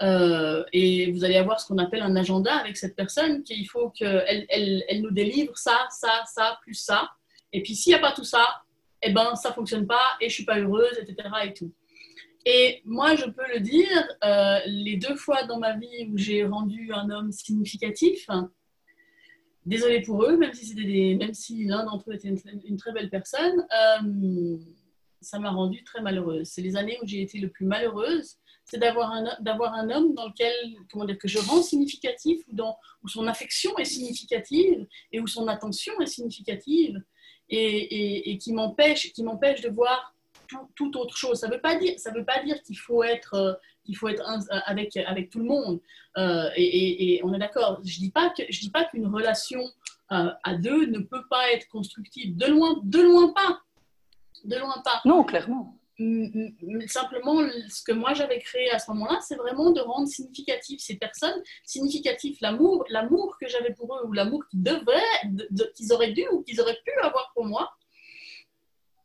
Euh, 0.00 0.64
et 0.72 1.10
vous 1.10 1.24
allez 1.24 1.36
avoir 1.36 1.60
ce 1.60 1.66
qu'on 1.66 1.78
appelle 1.78 2.02
un 2.02 2.14
agenda 2.14 2.54
avec 2.54 2.76
cette 2.76 2.94
personne, 2.94 3.42
qu'il 3.42 3.68
faut 3.68 3.90
qu'elle 3.90 4.46
elle, 4.48 4.84
elle, 4.88 5.02
nous 5.02 5.10
délivre 5.10 5.56
ça, 5.58 5.88
ça, 5.90 6.22
ça, 6.26 6.58
plus 6.62 6.74
ça. 6.74 7.10
Et 7.52 7.62
puis 7.62 7.74
s'il 7.74 7.92
n'y 7.92 7.98
a 7.98 8.00
pas 8.00 8.12
tout 8.12 8.24
ça, 8.24 8.46
eh 9.02 9.12
ben 9.12 9.34
ça 9.34 9.52
fonctionne 9.52 9.86
pas 9.86 10.16
et 10.20 10.28
je 10.28 10.34
suis 10.34 10.44
pas 10.44 10.58
heureuse, 10.58 10.98
etc. 11.00 11.28
Et 11.44 11.54
tout. 11.54 11.72
Et 12.44 12.80
moi, 12.84 13.14
je 13.16 13.26
peux 13.26 13.46
le 13.52 13.60
dire, 13.60 13.88
euh, 14.24 14.60
les 14.66 14.96
deux 14.96 15.16
fois 15.16 15.42
dans 15.44 15.58
ma 15.58 15.76
vie 15.76 16.08
où 16.10 16.16
j'ai 16.16 16.44
rendu 16.44 16.92
un 16.92 17.10
homme 17.10 17.32
significatif, 17.32 18.26
désolé 19.66 20.00
pour 20.00 20.24
eux, 20.24 20.36
même 20.36 20.54
si 20.54 20.64
c'était 20.64 20.84
des, 20.84 21.14
même 21.16 21.34
si 21.34 21.64
l'un 21.64 21.84
d'entre 21.84 22.10
eux 22.10 22.14
était 22.14 22.28
une, 22.28 22.76
très 22.76 22.92
belle 22.92 23.10
personne, 23.10 23.66
euh, 24.02 24.56
ça 25.20 25.38
m'a 25.38 25.50
rendue 25.50 25.82
très 25.84 26.00
malheureuse. 26.00 26.48
C'est 26.48 26.62
les 26.62 26.76
années 26.76 26.98
où 27.02 27.06
j'ai 27.06 27.20
été 27.20 27.38
le 27.38 27.50
plus 27.50 27.66
malheureuse 27.66 28.38
c'est 28.70 28.78
d'avoir 28.78 29.12
un, 29.12 29.36
d'avoir 29.40 29.74
un 29.74 29.90
homme 29.90 30.14
dans 30.14 30.26
lequel, 30.26 30.52
comment 30.92 31.04
dire, 31.04 31.18
que 31.18 31.28
je 31.28 31.38
rends 31.38 31.62
significatif, 31.62 32.42
ou 32.48 32.54
dans, 32.54 32.76
où 33.02 33.08
son 33.08 33.26
affection 33.26 33.76
est 33.78 33.86
significative 33.86 34.86
et 35.10 35.20
où 35.20 35.26
son 35.26 35.48
attention 35.48 35.98
est 36.00 36.06
significative 36.06 37.02
et, 37.48 38.30
et, 38.30 38.38
qui, 38.38 38.52
m'empêche, 38.52 39.12
qui 39.12 39.22
m'empêche 39.22 39.62
de 39.62 39.70
voir 39.70 40.14
tout, 40.76 40.96
autre 40.98 41.16
chose. 41.16 41.40
Ça 41.40 41.48
ne 41.48 41.54
veut 41.54 41.60
pas 41.60 41.76
dire, 41.76 41.94
veut 42.14 42.24
pas 42.24 42.42
dire 42.42 42.62
qu'il 42.62 42.78
faut 42.78 43.02
être, 43.02 43.34
euh, 43.34 43.54
qu'il 43.84 43.96
faut 43.96 44.08
être 44.08 44.22
avec, 44.66 44.96
avec 44.98 45.30
tout 45.30 45.38
le 45.38 45.46
monde. 45.46 45.80
Euh, 46.18 46.50
et, 46.56 47.20
on 47.24 47.32
est 47.32 47.38
d'accord. 47.38 47.80
Je 47.84 47.98
dis, 47.98 48.12
dis 48.50 48.70
pas 48.70 48.84
qu'une 48.84 49.06
relation 49.06 49.62
euh, 50.12 50.30
à 50.44 50.54
deux 50.54 50.86
ne 50.86 50.98
peut 50.98 51.26
pas 51.30 51.52
être 51.52 51.68
constructive. 51.68 52.36
De 52.36 52.46
loin, 52.46 52.80
de 52.82 53.00
loin 53.00 53.32
pas. 53.32 53.62
De 54.44 54.56
loin 54.56 54.82
pas. 54.84 55.00
Non, 55.06 55.24
clairement 55.24 55.77
simplement, 56.86 57.40
ce 57.68 57.82
que 57.82 57.92
moi 57.92 58.14
j'avais 58.14 58.38
créé 58.38 58.70
à 58.70 58.78
ce 58.78 58.90
moment-là, 58.92 59.18
c'est 59.20 59.34
vraiment 59.34 59.72
de 59.72 59.80
rendre 59.80 60.06
significatif 60.06 60.80
ces 60.80 60.96
personnes, 60.96 61.42
significatif 61.64 62.38
l'amour, 62.40 62.84
l'amour 62.88 63.36
que 63.40 63.48
j'avais 63.48 63.74
pour 63.74 63.96
eux 63.96 64.06
ou 64.06 64.12
l'amour 64.12 64.44
qu'ils 64.48 64.62
devraient, 64.62 65.02
qu'ils 65.74 65.92
auraient 65.92 66.12
dû 66.12 66.24
ou 66.30 66.42
qu'ils 66.42 66.60
auraient 66.60 66.78
pu 66.84 66.92
avoir 67.02 67.32
pour 67.34 67.46
moi. 67.46 67.70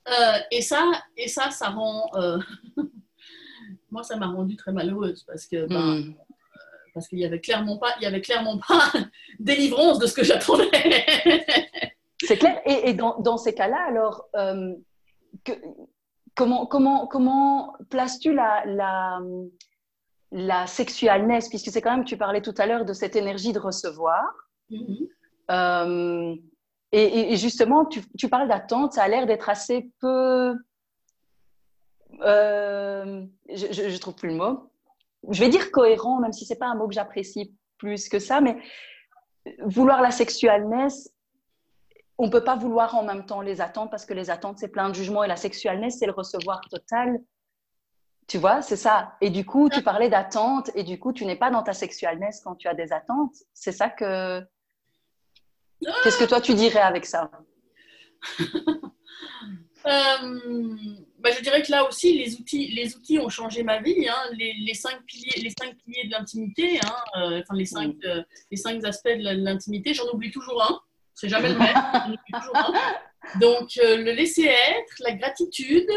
Euh, 0.08 0.38
et 0.51 0.62
ça, 0.62 0.91
et 1.17 1.27
ça, 1.27 1.49
ça 1.49 1.69
rend, 1.69 2.12
euh, 2.15 2.38
moi, 3.91 4.03
ça 4.03 4.15
m'a 4.17 4.27
rendu 4.27 4.56
très 4.56 4.71
malheureuse 4.71 5.23
parce 5.23 5.47
que, 5.47 5.65
ben, 5.65 5.95
hmm. 5.95 6.10
euh, 6.10 6.60
parce 6.93 7.08
qu'il 7.08 7.19
y 7.19 7.25
avait 7.25 7.39
clairement 7.39 7.77
pas, 7.77 7.95
il 7.99 8.03
y 8.03 8.06
avait 8.06 8.21
clairement 8.21 8.60
pas 8.60 8.91
délivrance 9.39 9.97
de 9.97 10.06
ce 10.06 10.13
que 10.13 10.23
j'attendais. 10.23 10.69
c'est 12.21 12.38
clair. 12.38 12.62
Et, 12.65 12.89
et 12.89 12.93
dans, 12.93 13.17
dans, 13.19 13.38
ces 13.38 13.56
cas-là, 13.56 13.84
alors. 13.88 14.27
Que, 15.43 15.53
comment, 16.36 16.65
comment, 16.65 17.08
comment 17.08 17.76
places-tu 17.89 18.34
la, 18.34 18.65
la, 18.65 19.19
la 20.32 20.67
sexualness? 20.67 21.50
Puisque 21.50 21.69
c'est 21.69 21.82
quand 21.82 21.96
même, 21.96 22.06
tu 22.06 22.17
parlais 22.17 22.41
tout 22.41 22.56
à 22.58 22.65
l'heure 22.65 22.86
de 22.86 22.93
cette 22.93 23.15
énergie 23.15 23.54
de 23.54 23.60
recevoir. 23.60 24.24
Mm-hmm. 24.72 25.08
Euh, 25.52 26.36
et, 26.91 27.36
justement, 27.38 27.86
tu, 27.86 28.02
tu 28.17 28.30
parles 28.30 28.48
d'attente, 28.48 28.93
ça 28.93 29.04
a 29.04 29.08
l'air 29.08 29.26
d'être 29.26 29.50
assez 29.50 29.89
peu. 30.00 30.56
Euh, 32.22 33.26
je 33.50 33.91
ne 33.91 33.98
trouve 33.98 34.15
plus 34.15 34.30
le 34.30 34.36
mot. 34.36 34.69
Je 35.30 35.39
vais 35.39 35.50
dire 35.50 35.72
cohérent, 35.72 36.19
même 36.19 36.34
si 36.34 36.46
ce 36.46 36.54
n'est 36.54 36.60
pas 36.60 36.67
un 36.67 36.76
mot 36.76 36.88
que 36.88 36.93
j'apprécie 36.93 37.56
plus 37.78 38.10
que 38.10 38.19
ça, 38.19 38.41
mais 38.41 38.58
vouloir 39.65 40.02
la 40.02 40.12
sexualness 40.12 41.12
on 42.17 42.28
ne 42.28 42.32
peut 42.32 42.43
pas 42.43 42.56
vouloir 42.56 42.95
en 42.95 43.04
même 43.04 43.26
temps 43.26 43.41
les 43.41 43.62
attentes 43.62 43.89
parce 43.89 44.06
que 44.06 44.13
les 44.13 44.30
attentes, 44.30 44.60
c'est 44.60 44.67
plein 44.67 44.89
de 44.89 44.95
jugements 44.95 45.23
et 45.23 45.28
la 45.28 45.36
sexualness, 45.36 45.99
c'est 45.99 46.06
le 46.06 46.12
recevoir 46.12 46.62
total. 46.69 47.19
Tu 48.28 48.38
vois, 48.38 48.62
c'est 48.62 48.78
ça. 48.78 49.15
Et 49.19 49.30
du 49.30 49.45
coup, 49.45 49.69
tu 49.69 49.82
parlais 49.82 50.10
d'attentes 50.10 50.69
et 50.76 50.84
du 50.84 50.99
coup, 50.99 51.12
tu 51.12 51.26
n'es 51.26 51.36
pas 51.36 51.52
dans 51.52 51.63
ta 51.63 51.73
sexualness 51.73 52.41
quand 52.43 52.56
tu 52.56 52.67
as 52.67 52.73
des 52.73 52.93
attentes. 52.93 53.36
C'est 53.54 53.71
ça 53.71 53.89
que. 53.89 54.41
Qu'est-ce 56.04 56.17
que 56.17 56.26
toi, 56.26 56.39
tu 56.39 56.54
dirais 56.54 56.82
avec 56.82 57.06
ça? 57.06 57.30
Euh, 59.86 60.38
bah, 61.19 61.32
Je 61.36 61.41
dirais 61.41 61.62
que 61.62 61.69
là 61.69 61.86
aussi, 61.86 62.17
les 62.17 62.36
outils, 62.36 62.69
les 62.69 62.95
outils 62.95 63.19
ont 63.19 63.28
changé 63.28 63.63
ma 63.63 63.82
vie. 63.82 64.08
Hein. 64.08 64.30
Les, 64.38 64.73
cinq 64.73 65.04
piliers, 65.06 65.41
les 65.41 65.49
cinq 65.49 65.76
piliers 65.76 66.06
de 66.06 66.12
l'intimité, 66.12 66.80
hein. 66.80 66.95
euh, 67.17 67.41
enfin, 67.41 67.54
les, 67.54 67.65
cinq, 67.65 67.95
mm. 67.95 68.06
euh, 68.06 68.23
les 68.49 68.56
cinq 68.56 68.82
aspects 68.86 69.10
de 69.10 69.43
l'intimité, 69.43 69.93
j'en 69.93 70.08
oublie 70.13 70.32
toujours 70.32 70.63
un. 70.63 70.80
C'est 71.15 71.30
jamais 71.30 71.49
le 71.49 71.58
même. 71.58 72.17
Donc, 73.39 73.78
euh, 73.78 73.97
le 73.97 74.12
laisser 74.12 74.43
être, 74.45 74.93
la 74.99 75.13
gratitude, 75.13 75.89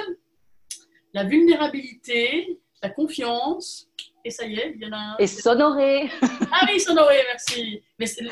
la 1.12 1.24
vulnérabilité, 1.24 2.60
la 2.82 2.90
confiance, 2.90 3.88
et 4.24 4.30
ça 4.30 4.44
y 4.46 4.58
est, 4.58 4.72
il 4.74 4.82
y 4.82 4.86
en 4.86 4.92
a. 4.92 5.16
Et 5.18 5.26
s'honorer. 5.26 6.10
ah 6.52 6.66
oui, 6.68 6.80
s'honorer, 6.80 7.22
merci. 7.26 7.82
Mais 7.98 8.06
c'est 8.06 8.22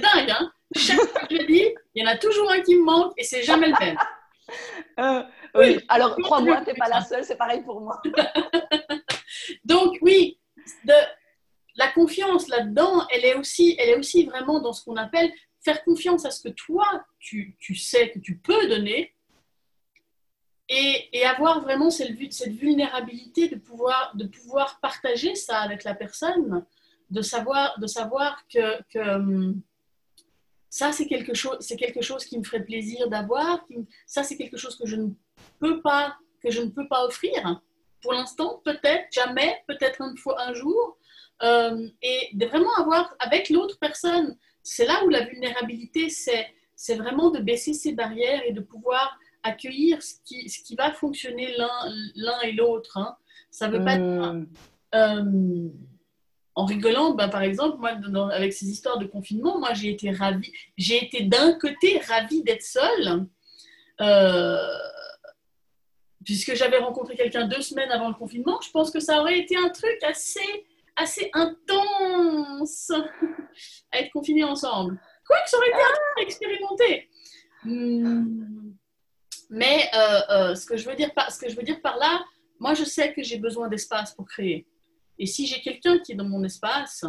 dingue, 0.00 0.30
hein. 0.30 0.52
Chaque 0.76 1.00
fois 1.00 1.22
que 1.22 1.34
je 1.34 1.40
le 1.40 1.46
dis, 1.46 1.74
il 1.94 2.02
y 2.02 2.06
en 2.06 2.10
a 2.10 2.16
toujours 2.16 2.50
un 2.50 2.60
qui 2.60 2.76
me 2.76 2.84
manque 2.84 3.12
et 3.16 3.24
c'est 3.24 3.42
jamais 3.42 3.68
le 3.68 3.78
même. 3.78 3.96
Euh, 4.98 5.22
oui. 5.54 5.80
alors 5.88 6.16
crois-moi, 6.16 6.60
tu 6.62 6.66
n'es 6.66 6.74
pas 6.74 6.88
la 6.88 7.02
seule, 7.02 7.24
c'est 7.24 7.36
pareil 7.36 7.62
pour 7.62 7.80
moi. 7.80 8.00
Donc, 9.64 9.96
oui, 10.02 10.38
de, 10.84 10.92
la 11.76 11.88
confiance 11.88 12.48
là-dedans, 12.48 13.06
elle 13.10 13.24
est 13.24 13.34
aussi, 13.34 13.76
elle 13.78 13.90
est 13.90 13.96
aussi 13.96 14.24
vraiment 14.26 14.60
dans 14.60 14.72
ce 14.72 14.84
qu'on 14.84 14.96
appelle 14.96 15.32
faire 15.60 15.84
confiance 15.84 16.24
à 16.24 16.30
ce 16.30 16.48
que 16.48 16.54
toi, 16.54 17.04
tu, 17.18 17.56
sais 17.74 18.10
que 18.10 18.18
tu 18.18 18.36
peux 18.36 18.68
donner 18.68 19.14
et, 20.68 21.24
avoir 21.24 21.60
vraiment 21.60 21.90
cette, 21.90 22.12
vulnérabilité 22.12 23.48
de 23.48 23.56
pouvoir, 23.56 24.12
de 24.16 24.24
pouvoir 24.26 24.80
partager 24.80 25.34
ça 25.34 25.60
avec 25.60 25.84
la 25.84 25.94
personne, 25.94 26.64
de 27.10 27.22
savoir, 27.22 27.78
de 27.78 27.86
savoir 27.86 28.46
que, 28.48 28.98
hum, 28.98 29.60
ça, 30.68 30.92
c'est 30.92 31.06
quelque, 31.06 31.34
chose, 31.34 31.58
quelque 31.66 32.00
chose 32.00 32.24
qui 32.24 32.38
me 32.38 32.44
ferait 32.44 32.64
plaisir 32.64 33.08
d'avoir, 33.08 33.66
ça, 34.06 34.22
c'est 34.22 34.36
quelque 34.36 34.56
chose 34.56 34.76
que 34.76 34.86
je 34.86 34.96
ne 34.96 35.08
peux 35.58 35.80
pas 35.82 36.16
que 36.40 36.50
je 36.50 36.62
ne 36.62 36.70
peux 36.70 36.88
pas 36.88 37.04
offrir. 37.04 37.60
Pour 38.02 38.12
l'instant, 38.12 38.60
peut-être, 38.64 39.06
jamais, 39.12 39.62
peut-être 39.68 40.00
une 40.00 40.14
un 40.38 40.54
jour. 40.54 40.96
Euh, 41.42 41.88
et 42.02 42.28
de 42.34 42.44
vraiment 42.44 42.74
avoir 42.76 43.14
avec 43.18 43.48
l'autre 43.48 43.78
personne, 43.78 44.36
c'est 44.62 44.86
là 44.86 45.04
où 45.04 45.08
la 45.08 45.24
vulnérabilité, 45.24 46.08
c'est, 46.10 46.94
vraiment 46.96 47.30
de 47.30 47.40
baisser 47.40 47.74
ses 47.74 47.92
barrières 47.92 48.42
et 48.46 48.52
de 48.52 48.60
pouvoir 48.60 49.18
accueillir 49.42 50.02
ce 50.02 50.14
qui, 50.24 50.48
ce 50.48 50.62
qui 50.62 50.74
va 50.74 50.92
fonctionner 50.92 51.54
l'un, 51.56 52.40
et 52.42 52.52
l'autre. 52.52 52.96
Hein. 52.96 53.16
Ça 53.50 53.68
veut 53.68 53.84
pas 53.84 53.94
être... 53.94 54.46
Euh, 54.94 55.68
en 56.54 56.64
rigolant, 56.64 57.14
ben, 57.14 57.28
par 57.28 57.42
exemple, 57.42 57.78
moi, 57.78 57.92
avec 58.32 58.52
ces 58.52 58.68
histoires 58.68 58.98
de 58.98 59.06
confinement, 59.06 59.58
moi, 59.58 59.72
j'ai 59.72 59.90
été 59.90 60.10
ravie. 60.10 60.52
J'ai 60.76 61.04
été 61.04 61.22
d'un 61.22 61.52
côté 61.54 61.98
ravie 62.06 62.42
d'être 62.42 62.62
seule, 62.62 63.26
euh, 64.00 64.58
puisque 66.24 66.54
j'avais 66.54 66.78
rencontré 66.78 67.16
quelqu'un 67.16 67.46
deux 67.46 67.62
semaines 67.62 67.90
avant 67.90 68.08
le 68.08 68.14
confinement. 68.14 68.60
Je 68.60 68.70
pense 68.70 68.90
que 68.90 69.00
ça 69.00 69.20
aurait 69.20 69.38
été 69.38 69.56
un 69.56 69.70
truc 69.70 70.02
assez, 70.02 70.66
assez 70.96 71.30
intense 71.32 72.90
à 73.92 74.00
être 74.00 74.12
confinés 74.12 74.44
ensemble. 74.44 75.00
Quoique 75.26 75.48
ça 75.48 75.56
aurait 75.56 75.68
été 75.68 75.78
à 75.78 76.22
expérimenter. 76.22 77.08
Hmm. 77.64 78.72
Mais 79.50 79.88
euh, 79.94 80.20
euh, 80.30 80.54
ce, 80.54 80.64
que 80.64 80.76
je 80.76 80.88
veux 80.88 80.94
dire 80.94 81.12
par, 81.12 81.30
ce 81.32 81.38
que 81.38 81.48
je 81.48 81.56
veux 81.56 81.62
dire 81.62 81.80
par 81.82 81.98
là, 81.98 82.24
moi, 82.58 82.74
je 82.74 82.84
sais 82.84 83.12
que 83.12 83.22
j'ai 83.22 83.38
besoin 83.38 83.68
d'espace 83.68 84.14
pour 84.14 84.26
créer. 84.26 84.66
Et 85.18 85.26
si 85.26 85.46
j'ai 85.46 85.60
quelqu'un 85.60 85.98
qui 85.98 86.12
est 86.12 86.14
dans 86.14 86.28
mon 86.28 86.44
espace, 86.44 87.04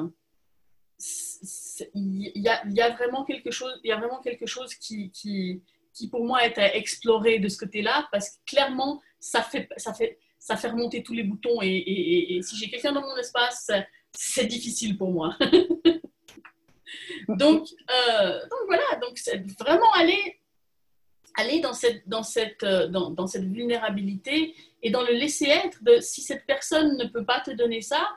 il 1.94 2.32
y, 2.36 2.50
a, 2.50 2.90
vraiment 2.90 3.24
quelque 3.24 3.52
chose, 3.52 3.80
y 3.84 3.92
a 3.92 3.98
vraiment 3.98 4.22
quelque 4.22 4.46
chose 4.46 4.74
qui, 4.76 5.12
qui, 5.12 5.62
qui, 5.94 6.10
pour 6.10 6.26
moi 6.26 6.46
est 6.46 6.58
à 6.58 6.76
explorer 6.76 7.40
de 7.40 7.48
ce 7.48 7.58
côté-là, 7.58 8.08
parce 8.12 8.30
que 8.30 8.36
clairement, 8.46 9.02
ça 9.20 9.42
fait, 9.42 9.68
ça 9.78 9.94
fait, 9.94 10.20
ça 10.42 10.58
fait 10.58 10.70
remonter 10.70 11.04
tous 11.04 11.14
les 11.14 11.24
boutons. 11.24 11.62
Et, 11.62 12.36
et, 12.36 12.42
si 12.42 12.58
j'ai 12.58 12.68
quelqu'un 12.68 12.92
dans 12.92 13.02
mon 13.02 13.16
espace, 13.16 13.70
c'est 14.12 14.48
difficile 14.48 14.98
pour 14.98 15.12
moi. 15.12 15.38
donc, 17.30 17.68
euh, 17.70 18.40
donc 18.50 18.60
voilà, 18.66 18.96
donc 19.04 19.20
c'est 19.20 19.46
vraiment 19.60 19.92
aller, 19.94 20.40
aller 21.38 21.60
dans, 21.60 21.74
cette, 21.74 22.10
dans, 22.10 22.24
cette, 22.24 22.64
euh, 22.64 22.88
dans, 22.88 23.12
dans 23.12 23.28
cette 23.28 23.46
vulnérabilité 23.46 24.56
et 24.82 24.90
dans 24.90 25.04
le 25.04 25.14
laisser 25.14 25.46
être 25.46 25.84
de 25.84 26.00
si 26.00 26.22
cette 26.22 26.48
personne 26.48 26.98
ne 26.98 27.06
peut 27.06 27.24
pas 27.24 27.42
te 27.42 27.52
donner 27.52 27.82
ça, 27.82 28.10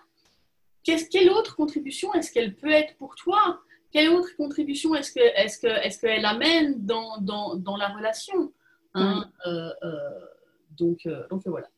quelle 0.83 1.31
autre 1.31 1.55
contribution 1.57 2.15
est-ce 2.15 2.33
qu'elle 2.33 2.57
peut 2.57 2.73
être 2.73 2.97
pour 2.97 3.17
toi? 3.17 3.61
Quelle 3.93 4.09
autre 4.09 4.35
contribution 4.37 4.95
est-ce 4.95 5.13
qu'elle 5.13 5.33
est 5.37 5.61
que, 5.61 5.67
est 5.67 6.01
qu'elle 6.01 6.25
amène 6.25 6.87
dans, 6.87 7.19
dans, 7.19 7.55
dans, 7.55 7.77
la 7.77 7.89
relation 7.89 8.53
hein? 8.95 9.31
euh, 9.47 9.71
euh, 9.83 9.99
donc, 10.71 11.07
donc 11.31 11.43
voilà. 11.47 11.69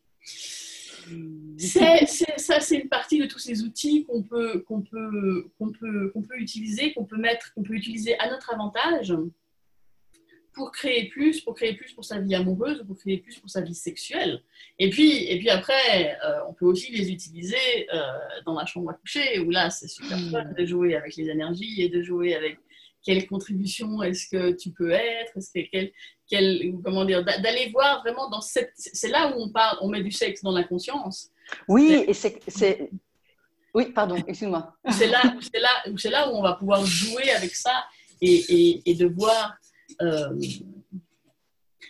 C'est, 1.59 2.07
ça, 2.37 2.61
c'est 2.61 2.77
une 2.77 2.89
partie 2.89 3.19
de 3.19 3.27
tous 3.27 3.39
ces 3.39 3.63
outils 3.63 4.05
qu'on 4.05 4.23
peut, 4.23 4.61
qu'on 4.61 4.83
peut, 4.83 5.49
qu'on 5.59 5.71
peut, 5.71 6.11
qu'on 6.11 6.23
peut 6.23 6.39
utiliser, 6.39 6.93
qu'on 6.93 7.05
peut 7.05 7.17
mettre, 7.17 7.55
qu'on 7.55 7.63
peut 7.63 7.75
utiliser 7.75 8.19
à 8.19 8.29
notre 8.29 8.53
avantage 8.53 9.15
pour 10.57 10.73
créer 10.73 11.09
plus, 11.09 11.43
pour 11.43 11.55
créer 11.55 11.75
plus 11.75 11.93
pour 11.93 12.05
sa 12.05 12.19
vie 12.19 12.35
amoureuse, 12.35 12.83
pour 12.87 12.97
créer 12.97 13.19
plus 13.19 13.39
pour 13.39 13.51
sa 13.51 13.61
vie 13.61 13.75
sexuelle. 13.75 14.43
Et 14.79 14.89
puis, 14.89 15.25
et 15.31 15.39
puis 15.39 15.51
après, 15.51 16.19
euh, 16.25 16.39
on 16.49 16.55
peut 16.55 16.65
aussi 16.65 16.91
les 16.93 17.11
utiliser 17.13 17.87
euh, 17.93 18.01
dans 18.47 18.55
la 18.55 18.65
chambre 18.65 18.91
à 18.91 18.95
coucher, 18.95 19.39
où 19.41 19.51
là, 19.51 19.69
c'est 19.69 19.87
super 19.87 20.19
fun 20.31 20.45
de 20.59 20.67
jouer 20.67 20.97
avec 20.97 21.15
les 21.17 21.29
énergies 21.29 21.83
et 21.83 21.91
de 21.91 22.03
jouer 22.03 22.35
avec 22.35 22.59
quelle 23.07 23.27
contribution 23.27 24.03
est-ce 24.03 24.29
que 24.29 24.51
tu 24.51 24.73
peux 24.73 24.91
être, 24.91 25.37
est-ce 25.37 25.51
que 25.55 25.93
quel, 26.29 26.83
comment 26.85 27.05
dire, 27.05 27.25
d'aller 27.25 27.71
voir 27.71 28.03
vraiment 28.03 28.29
dans 28.29 28.41
cette, 28.41 28.73
c'est 28.77 29.09
là 29.09 29.33
où 29.35 29.41
on 29.41 29.51
parle, 29.51 29.79
on 29.81 29.89
met 29.89 30.03
du 30.03 30.11
sexe 30.11 30.43
dans 30.43 30.51
la 30.51 30.65
conscience. 30.65 31.31
Oui, 31.69 32.05
et 32.09 32.13
c'est, 32.13 32.91
oui, 33.73 33.93
pardon, 33.93 34.17
excuse-moi. 34.17 34.75
C'est 34.91 35.07
là, 35.07 35.23
c'est 35.41 35.61
là, 35.61 35.71
c'est 35.97 36.11
là 36.11 36.29
où 36.29 36.35
on 36.35 36.43
va 36.43 36.55
pouvoir 36.55 36.85
jouer 36.85 37.31
avec 37.31 37.55
ça 37.55 37.85
et, 38.21 38.35
et, 38.49 38.91
et 38.91 38.95
de 38.95 39.07
voir 39.07 39.55
euh, 40.03 40.35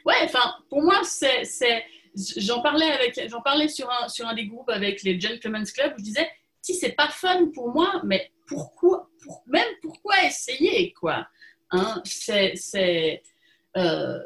ouais, 0.06 0.14
enfin, 0.22 0.54
pour 0.70 0.82
moi, 0.82 1.02
c'est, 1.04 1.44
j'en 2.14 2.62
parlais 2.62 2.90
avec, 2.90 3.28
j'en 3.28 3.42
parlais 3.42 3.68
sur 3.68 3.90
un, 3.90 4.08
sur 4.08 4.26
un 4.26 4.34
des 4.34 4.46
groupes 4.46 4.70
avec 4.70 5.02
les 5.02 5.20
Gentlemen's 5.20 5.72
Club 5.72 5.94
où 5.94 5.98
je 5.98 6.04
disais, 6.04 6.30
si 6.62 6.74
c'est 6.74 6.92
pas 6.92 7.08
fun 7.08 7.50
pour 7.54 7.72
moi, 7.72 8.00
mais 8.04 8.30
pourquoi, 8.46 9.08
pour, 9.22 9.42
même 9.46 9.74
pourquoi 9.82 10.24
essayer, 10.24 10.92
quoi 10.92 11.26
hein, 11.70 12.02
C'est, 12.04 13.22
euh, 13.76 14.18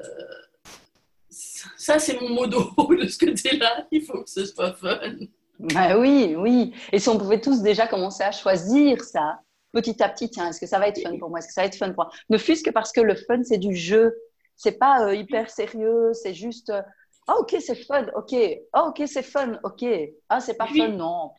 ça, 1.29 1.99
c'est 1.99 2.21
mon 2.21 2.31
modo 2.31 2.73
de 3.01 3.07
ce 3.07 3.19
côté-là. 3.19 3.87
Il 3.91 4.03
faut 4.03 4.23
que 4.23 4.31
ce 4.31 4.45
soit 4.47 4.75
fun. 4.75 5.17
Bah 5.59 5.99
oui, 5.99 6.35
oui. 6.37 6.73
Et 6.93 6.99
si 6.99 7.09
on 7.09 7.19
pouvait 7.19 7.41
tous 7.41 7.63
déjà 7.63 7.87
commencer 7.87 8.23
à 8.23 8.33
choisir 8.33 9.03
ça, 9.05 9.41
petit 9.73 10.03
à 10.03 10.09
petit, 10.09 10.31
tiens, 10.31 10.49
est-ce 10.49 10.61
que 10.61 10.67
ça 10.67 10.79
va 10.79 10.89
être 10.89 11.01
fun 11.03 11.19
pour 11.19 11.29
moi? 11.29 11.39
Est-ce 11.39 11.49
que 11.49 11.53
ça 11.53 11.63
va 11.63 11.67
être 11.67 11.77
fun 11.77 11.93
pour 11.93 12.05
moi? 12.05 12.13
Ne 12.31 12.39
fût-ce 12.39 12.63
que 12.63 12.71
parce 12.71 12.93
que 12.93 13.01
le 13.01 13.15
fun, 13.15 13.43
c'est 13.43 13.59
du 13.59 13.75
jeu. 13.75 14.17
C'est 14.57 14.79
pas 14.79 15.07
euh, 15.07 15.15
hyper 15.15 15.51
sérieux, 15.51 16.13
c'est 16.13 16.35
juste 16.35 16.71
euh, 16.71 16.83
Ah, 17.27 17.37
ok, 17.39 17.57
c'est 17.61 17.75
fun, 17.85 18.07
ok. 18.15 18.35
Ah, 18.73 18.85
ok, 18.87 19.03
c'est 19.07 19.23
fun, 19.23 19.59
ok. 19.63 19.85
Ah, 20.29 20.41
c'est 20.41 20.57
pas 20.57 20.67
fun, 20.67 20.89
non. 20.89 21.33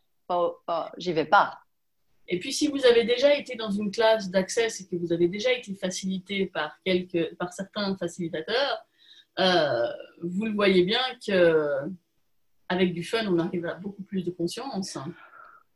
J'y 0.98 1.14
vais 1.14 1.26
pas. 1.26 1.58
Et 2.28 2.40
puis, 2.40 2.54
si 2.54 2.68
vous 2.68 2.86
avez 2.86 3.04
déjà 3.04 3.36
été 3.36 3.56
dans 3.56 3.72
une 3.72 3.92
classe 3.92 4.30
d'accès 4.30 4.68
et 4.68 4.86
que 4.86 4.96
vous 4.96 5.12
avez 5.12 5.28
déjà 5.28 5.52
été 5.52 5.74
facilité 5.76 6.46
par, 6.46 6.80
quelques, 6.86 7.36
par 7.36 7.52
certains 7.52 7.96
facilitateurs, 7.98 8.86
euh, 9.40 9.88
vous 10.22 10.46
le 10.46 10.54
voyez 10.54 10.84
bien 10.84 11.02
que 11.26 11.90
avec 12.70 12.94
du 12.94 13.04
fun, 13.04 13.28
on 13.28 13.38
arrive 13.38 13.66
à 13.66 13.74
beaucoup 13.74 14.04
plus 14.04 14.24
de 14.24 14.32
conscience. 14.32 14.98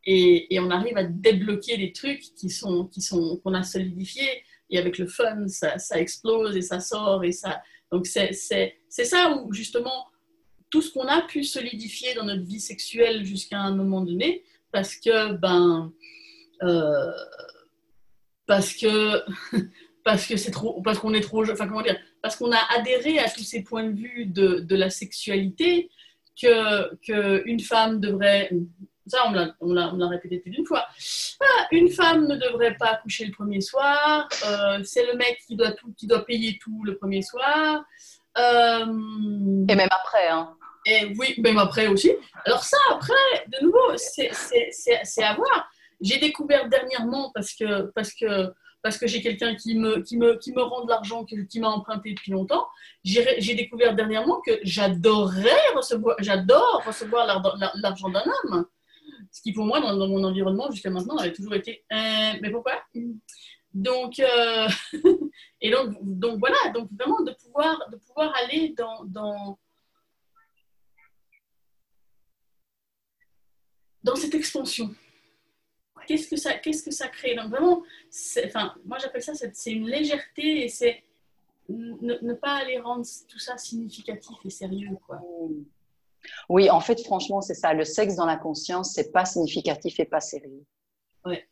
Et, 0.04 0.48
on 0.60 0.70
arrive 0.70 0.96
à 0.96 1.04
débloquer 1.04 1.76
des 1.76 1.92
trucs 1.92 2.20
qui 2.20 2.48
sont 2.48 2.86
qui 2.86 3.02
sont 3.02 3.38
qu'on 3.38 3.54
a 3.54 3.62
solidifiés. 3.62 4.42
Et 4.70 4.78
avec 4.78 4.98
le 4.98 5.06
fun 5.06 5.46
ça, 5.48 5.76
explose 5.94 6.56
et 6.56 6.62
ça 6.62 6.80
sort 6.80 7.22
et 7.22 7.32
ça 7.32 7.62
donc 7.92 8.06
c'est 8.06 8.32
ça 8.88 9.36
où 9.36 9.52
justement 9.52 10.08
tout 10.70 10.82
ce 10.82 10.92
qu'on 10.92 11.06
a 11.06 11.22
pu 11.22 11.44
solidifier 11.44 12.14
dans 12.14 12.24
notre 12.24 12.42
vie 12.42 12.58
sexuelle 12.58 13.24
jusqu'à 13.24 13.60
un 13.60 13.76
moment 13.76 14.00
donné 14.00 14.42
parce 14.72 14.96
que 14.96 15.34
ben 15.34 15.92
euh, 16.62 17.12
parce 18.46 18.74
que 18.74 19.22
parce 20.04 20.26
que 20.26 20.36
c'est 20.36 20.50
trop 20.50 20.80
parce 20.82 20.98
qu'on 20.98 21.14
est 21.14 21.20
trop 21.20 21.42
enfin 21.50 21.66
comment 21.66 21.82
dire 21.82 21.98
parce 22.22 22.36
qu'on 22.36 22.52
a 22.52 22.60
adhéré 22.76 23.18
à 23.18 23.28
tous 23.28 23.44
ces 23.44 23.62
points 23.62 23.84
de 23.84 23.96
vue 23.96 24.26
de, 24.26 24.60
de 24.60 24.76
la 24.76 24.90
sexualité 24.90 25.90
que, 26.40 26.94
que 27.06 27.42
une 27.46 27.60
femme 27.60 28.00
devrait 28.00 28.50
ça, 29.06 29.32
on 29.60 29.72
l'a 29.72 30.08
répété 30.08 30.38
plus 30.38 30.50
d'une 30.50 30.66
fois. 30.66 30.86
Ah, 31.40 31.66
une 31.70 31.88
femme 31.88 32.26
ne 32.26 32.34
devrait 32.36 32.76
pas 32.76 32.96
coucher 32.96 33.26
le 33.26 33.32
premier 33.32 33.60
soir. 33.60 34.28
Euh, 34.46 34.80
c'est 34.82 35.06
le 35.06 35.16
mec 35.16 35.38
qui 35.46 35.54
doit, 35.54 35.72
tout, 35.72 35.94
qui 35.96 36.06
doit 36.06 36.24
payer 36.24 36.58
tout 36.60 36.82
le 36.84 36.96
premier 36.96 37.22
soir. 37.22 37.84
Euh, 38.36 38.86
et 39.68 39.74
même 39.74 39.88
après. 39.90 40.28
Hein. 40.28 40.56
Et 40.86 41.14
oui, 41.18 41.34
même 41.38 41.58
après 41.58 41.86
aussi. 41.86 42.12
Alors 42.44 42.64
ça, 42.64 42.76
après, 42.90 43.14
de 43.46 43.64
nouveau, 43.64 43.96
c'est 43.96 45.22
à 45.22 45.34
voir. 45.34 45.70
J'ai 46.00 46.18
découvert 46.18 46.68
dernièrement, 46.68 47.30
parce 47.34 47.54
que, 47.54 47.90
parce 47.94 48.12
que, 48.12 48.52
parce 48.82 48.98
que 48.98 49.06
j'ai 49.06 49.20
quelqu'un 49.20 49.54
qui 49.54 49.76
me, 49.76 50.00
qui, 50.02 50.16
me, 50.16 50.36
qui 50.36 50.52
me 50.52 50.62
rend 50.62 50.84
de 50.84 50.90
l'argent, 50.90 51.24
qui, 51.24 51.60
m'a 51.60 51.68
emprunté 51.68 52.10
depuis 52.14 52.30
longtemps, 52.30 52.66
j'ai 53.02 53.54
découvert 53.54 53.94
dernièrement 53.94 54.40
que 54.46 54.60
j'adorerais 54.62 55.74
recevoir, 55.74 56.16
j'adore 56.20 56.82
recevoir 56.86 57.26
l'argent 57.82 58.10
d'un 58.10 58.24
homme. 58.44 58.66
Ce 59.32 59.42
qui, 59.42 59.52
pour 59.52 59.64
moi, 59.64 59.80
dans, 59.80 60.06
mon 60.06 60.22
environnement, 60.24 60.70
jusqu'à 60.70 60.90
maintenant, 60.90 61.16
avait 61.16 61.32
toujours 61.32 61.54
été 61.54 61.84
Mais 61.90 62.50
pourquoi? 62.52 62.74
Donc, 63.74 64.18
euh, 64.20 64.68
et 65.60 65.70
donc, 65.70 65.96
donc, 66.00 66.38
voilà, 66.38 66.56
donc 66.72 66.88
vraiment 66.98 67.20
de 67.22 67.32
pouvoir, 67.32 67.78
de 67.90 67.96
pouvoir 67.96 68.34
aller 68.36 68.74
dans, 68.76 69.04
dans, 69.04 69.58
dans 74.02 74.16
cette 74.16 74.34
expansion. 74.34 74.94
Qu'est-ce 76.06 76.28
que 76.28 76.36
ça, 76.36 76.54
qu'est-ce 76.54 76.82
que 76.82 76.90
ça 76.90 77.08
crée? 77.08 77.34
Donc 77.34 77.50
vraiment, 77.50 77.82
enfin, 78.44 78.74
moi 78.84 78.98
j'appelle 78.98 79.22
ça, 79.22 79.32
c'est 79.34 79.72
une 79.72 79.88
légèreté 79.88 80.64
et 80.64 80.68
c'est 80.68 81.02
ne, 81.68 82.14
ne, 82.22 82.34
pas 82.34 82.54
aller 82.56 82.78
rendre 82.78 83.04
tout 83.28 83.38
ça 83.38 83.58
significatif 83.58 84.36
et 84.44 84.50
sérieux. 84.50 84.96
Quoi. 85.06 85.20
Oui, 86.48 86.70
en 86.70 86.80
fait, 86.80 87.02
franchement, 87.02 87.40
c'est 87.40 87.54
ça. 87.54 87.72
Le 87.74 87.84
sexe 87.84 88.14
dans 88.16 88.26
la 88.26 88.36
conscience, 88.36 88.92
c'est 88.94 89.12
pas 89.12 89.24
significatif 89.24 89.98
et 89.98 90.04
pas 90.04 90.20
sérieux. 90.20 90.64
Ouais. 91.24 91.48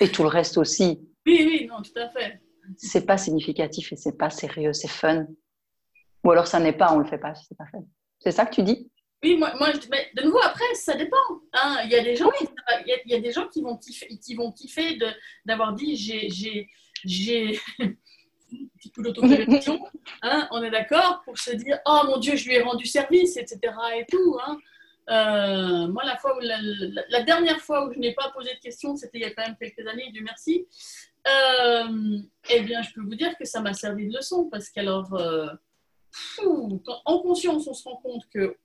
Et 0.00 0.10
tout 0.10 0.22
le 0.22 0.28
reste 0.28 0.56
aussi. 0.56 1.06
Oui, 1.26 1.44
oui, 1.46 1.66
non, 1.66 1.82
tout 1.82 1.98
à 1.98 2.08
fait. 2.08 2.40
C'est 2.76 3.04
pas 3.04 3.18
significatif 3.18 3.92
et 3.92 3.96
c'est 3.96 4.16
pas 4.16 4.30
sérieux, 4.30 4.72
c'est 4.72 4.88
fun. 4.88 5.26
Ou 6.24 6.30
alors 6.30 6.46
ça 6.46 6.60
n'est 6.60 6.72
pas, 6.72 6.94
on 6.94 6.98
le 6.98 7.06
fait 7.06 7.18
pas, 7.18 7.34
c'est 7.34 7.56
pas 7.56 7.66
fun. 7.66 7.84
C'est 8.18 8.32
ça 8.32 8.46
que 8.46 8.54
tu 8.54 8.62
dis? 8.62 8.90
Oui, 9.22 9.36
moi, 9.36 9.52
moi 9.58 9.70
mais 9.90 10.10
de 10.16 10.22
nouveau, 10.22 10.40
après, 10.42 10.74
ça 10.74 10.94
dépend. 10.94 11.16
Hein. 11.52 11.78
Il, 11.84 11.90
y 11.90 11.94
a 11.94 12.02
des 12.02 12.16
gens 12.16 12.30
qui, 12.30 12.46
il, 12.86 13.10
y 13.10 13.14
a, 13.14 13.20
des 13.20 13.32
gens 13.32 13.46
qui 13.48 13.60
vont 13.60 13.76
kiffer, 13.76 14.08
qui 14.18 14.34
vont 14.34 14.50
kiffer 14.50 14.98
d'avoir 15.44 15.74
dit 15.74 15.96
j'ai 15.96 17.58
petit 18.48 18.90
coup 18.92 19.02
d'autocorrection, 19.02 19.80
hein, 20.22 20.48
on 20.50 20.62
est 20.62 20.70
d'accord, 20.70 21.22
pour 21.24 21.38
se 21.38 21.52
dire 21.52 21.78
Oh 21.86 22.00
mon 22.06 22.18
Dieu, 22.18 22.36
je 22.36 22.48
lui 22.48 22.54
ai 22.56 22.62
rendu 22.62 22.86
service, 22.86 23.36
etc. 23.36 23.58
et 23.96 24.06
tout. 24.10 24.38
Hein. 24.44 24.58
Euh, 25.10 25.88
moi, 25.88 26.04
la, 26.04 26.16
fois 26.16 26.36
où 26.36 26.40
la, 26.40 27.22
dernière 27.22 27.60
fois 27.60 27.86
où 27.86 27.92
je 27.92 27.98
n'ai 27.98 28.14
pas 28.14 28.30
posé 28.30 28.54
de 28.54 28.60
questions, 28.60 28.96
c'était 28.96 29.18
il 29.18 29.22
y 29.22 29.24
a 29.24 29.34
quand 29.34 29.44
même 29.44 29.56
quelques 29.60 29.86
années, 29.86 30.10
Dieu 30.12 30.22
merci. 30.24 30.66
Euh, 31.26 32.18
eh 32.48 32.60
bien, 32.62 32.80
je 32.82 32.92
peux 32.94 33.02
vous 33.02 33.14
dire 33.14 33.36
que 33.36 33.44
ça 33.44 33.60
m'a 33.60 33.74
servi 33.74 34.08
de 34.08 34.16
leçon 34.16 34.48
parce 34.50 34.70
qu'alors, 34.70 35.12
euh, 35.14 35.48
en 37.04 37.18
conscience, 37.18 37.66
on 37.66 37.74
se 37.74 37.84
rend 37.84 37.96
compte 37.96 38.22
que 38.32 38.56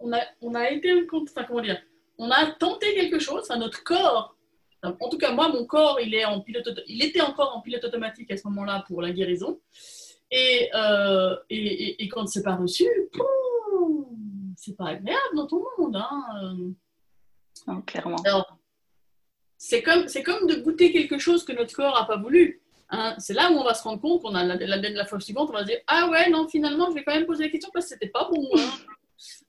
on 0.00 0.12
a, 0.12 0.20
on 0.40 0.54
a 0.54 0.70
été, 0.70 0.92
enfin, 1.12 1.44
comment 1.44 1.60
dire, 1.60 1.80
on 2.18 2.30
a 2.30 2.46
tenté 2.52 2.94
quelque 2.94 3.18
chose, 3.18 3.42
enfin, 3.42 3.58
notre 3.58 3.82
corps 3.84 4.36
en 4.82 5.08
tout 5.08 5.18
cas, 5.18 5.32
moi, 5.32 5.48
mon 5.48 5.66
corps, 5.66 6.00
il, 6.00 6.14
est 6.14 6.24
en 6.24 6.40
pilote, 6.40 6.68
il 6.86 7.04
était 7.04 7.20
encore 7.20 7.56
en 7.56 7.60
pilote 7.60 7.84
automatique 7.84 8.30
à 8.30 8.36
ce 8.36 8.46
moment-là 8.48 8.84
pour 8.86 9.02
la 9.02 9.10
guérison. 9.10 9.60
Et, 10.30 10.70
euh, 10.74 11.36
et, 11.50 12.02
et, 12.02 12.08
quand 12.08 12.26
c'est 12.26 12.42
pas 12.42 12.54
reçu, 12.56 12.86
c'est 14.56 14.76
pas 14.76 14.88
agréable 14.88 15.34
dans 15.34 15.46
ton 15.46 15.62
monde. 15.78 15.96
Hein. 15.96 17.82
clairement. 17.86 18.16
c'est 19.58 19.82
comme, 19.82 20.08
c'est 20.08 20.22
comme 20.22 20.46
de 20.46 20.54
goûter 20.56 20.92
quelque 20.92 21.18
chose 21.18 21.44
que 21.44 21.52
notre 21.52 21.74
corps 21.74 21.94
n'a 21.94 22.06
pas 22.06 22.16
voulu. 22.16 22.62
Hein. 22.90 23.14
C'est 23.18 23.34
là 23.34 23.50
où 23.50 23.56
on 23.56 23.64
va 23.64 23.74
se 23.74 23.82
rendre 23.82 24.00
compte 24.00 24.22
qu'on 24.22 24.34
a 24.34 24.44
la, 24.44 24.54
la, 24.54 24.76
la, 24.76 25.04
fois 25.04 25.20
suivante, 25.20 25.50
on 25.50 25.52
va 25.52 25.62
se 25.62 25.66
dire 25.66 25.80
Ah 25.88 26.08
ouais, 26.08 26.30
non, 26.30 26.48
finalement, 26.48 26.88
je 26.90 26.94
vais 26.94 27.04
quand 27.04 27.14
même 27.14 27.26
poser 27.26 27.44
la 27.44 27.50
question 27.50 27.70
parce 27.74 27.86
que 27.86 27.90
c'était 27.90 28.08
pas 28.08 28.30
bon. 28.32 28.48
Hein. 28.56 28.70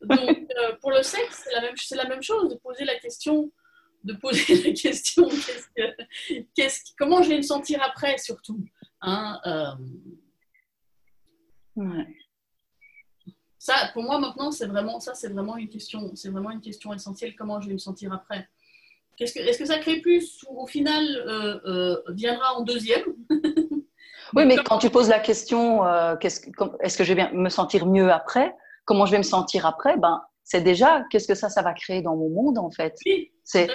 Donc, 0.01 0.19
euh, 0.19 0.75
pour 0.81 0.91
le 0.91 1.03
sexe, 1.03 1.43
c'est 1.43 1.53
la, 1.53 1.61
même, 1.61 1.75
c'est 1.75 1.95
la 1.95 2.07
même 2.07 2.23
chose, 2.23 2.49
de 2.49 2.55
poser 2.55 2.85
la 2.85 2.99
question 2.99 3.51
de 4.03 4.13
poser 4.13 4.55
la 4.63 4.71
question 4.71 5.29
comment 6.97 7.21
je 7.21 7.29
vais 7.29 7.37
me 7.37 7.41
sentir 7.41 7.81
après, 7.83 8.17
surtout. 8.17 8.63
Hein, 9.01 9.39
euh. 9.45 9.65
Ça, 13.57 13.91
pour 13.93 14.03
moi 14.03 14.19
maintenant, 14.19 14.51
c'est 14.51 14.65
vraiment 14.65 14.99
ça, 14.99 15.13
c'est 15.13 15.29
vraiment 15.29 15.57
une 15.57 15.69
question, 15.69 16.11
c'est 16.15 16.29
vraiment 16.29 16.51
une 16.51 16.61
question 16.61 16.93
essentielle. 16.93 17.35
Comment 17.35 17.61
je 17.61 17.67
vais 17.67 17.73
me 17.73 17.79
sentir 17.79 18.11
après 18.11 18.47
Est-ce 19.19 19.33
que, 19.33 19.39
est 19.39 19.57
que 19.57 19.65
ça 19.65 19.77
crée 19.77 20.01
plus 20.01 20.43
ou 20.49 20.63
au 20.63 20.67
final 20.67 21.05
euh, 21.05 21.59
euh, 21.65 22.01
viendra 22.09 22.55
en 22.55 22.61
deuxième? 22.61 23.03
Oui, 24.33 24.45
mais 24.45 24.55
quand 24.63 24.77
tu 24.77 24.89
poses 24.89 25.09
la 25.09 25.19
question, 25.19 25.85
est-ce 26.21 26.97
que 26.97 27.03
je 27.03 27.13
vais 27.13 27.29
me 27.33 27.49
sentir 27.49 27.85
mieux 27.85 28.09
après? 28.09 28.55
Comment 28.85 29.05
je 29.05 29.11
vais 29.11 29.17
me 29.17 29.23
sentir 29.23 29.65
après 29.65 29.97
Ben, 29.97 30.21
c'est 30.43 30.61
déjà 30.61 31.03
qu'est-ce 31.09 31.27
que 31.27 31.35
ça, 31.35 31.49
ça 31.49 31.61
va 31.61 31.73
créer 31.73 32.01
dans 32.01 32.15
mon 32.15 32.29
monde 32.29 32.57
en 32.57 32.71
fait. 32.71 32.95
Oui, 33.05 33.31
c'est. 33.43 33.69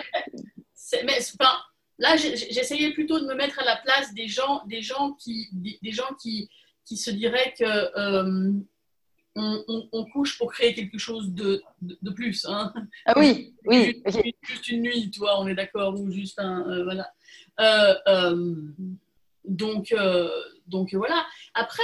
Mais 1.04 1.18
là, 1.98 2.16
j'essayais 2.16 2.92
plutôt 2.92 3.18
de 3.18 3.26
me 3.26 3.34
mettre 3.34 3.58
à 3.60 3.64
la 3.64 3.76
place 3.76 4.12
des 4.14 4.28
gens, 4.28 4.62
des 4.66 4.82
gens 4.82 5.12
qui, 5.14 5.48
des, 5.52 5.92
gens 5.92 6.14
qui, 6.20 6.50
qui 6.84 6.96
se 6.96 7.10
diraient 7.10 7.54
que 7.58 7.64
euh, 7.64 8.52
on, 9.34 10.04
couche 10.12 10.38
pour 10.38 10.52
créer 10.52 10.74
quelque 10.74 10.98
chose 10.98 11.32
de, 11.32 11.62
de, 11.82 12.10
plus. 12.10 12.46
Hein. 12.48 12.72
Ah 13.06 13.14
oui, 13.16 13.54
oui. 13.66 14.02
Juste, 14.42 14.68
une 14.68 14.82
nuit, 14.82 15.10
toi, 15.10 15.40
on 15.40 15.46
est 15.46 15.54
d'accord, 15.54 15.98
ou 15.98 16.10
juste 16.10 16.38
un, 16.38 16.68
euh, 16.68 16.84
voilà. 16.84 17.10
Euh, 17.60 18.54
donc, 19.44 19.94
donc 20.66 20.94
voilà. 20.94 21.24
Après, 21.54 21.82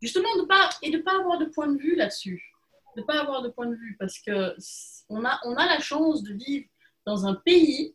justement, 0.00 0.36
de 0.36 0.42
pas 0.42 0.70
et 0.82 0.90
de 0.90 0.98
pas 0.98 1.18
avoir 1.18 1.38
de 1.38 1.46
point 1.46 1.68
de 1.68 1.78
vue 1.78 1.96
là-dessus 1.96 2.56
de 2.96 3.02
pas 3.02 3.20
avoir 3.20 3.42
de 3.42 3.48
point 3.48 3.66
de 3.66 3.74
vue 3.74 3.96
parce 3.98 4.18
que 4.18 4.56
on 5.08 5.24
a, 5.24 5.38
on 5.44 5.54
a 5.54 5.66
la 5.66 5.80
chance 5.80 6.22
de 6.22 6.32
vivre 6.32 6.66
dans 7.04 7.26
un 7.26 7.34
pays 7.34 7.94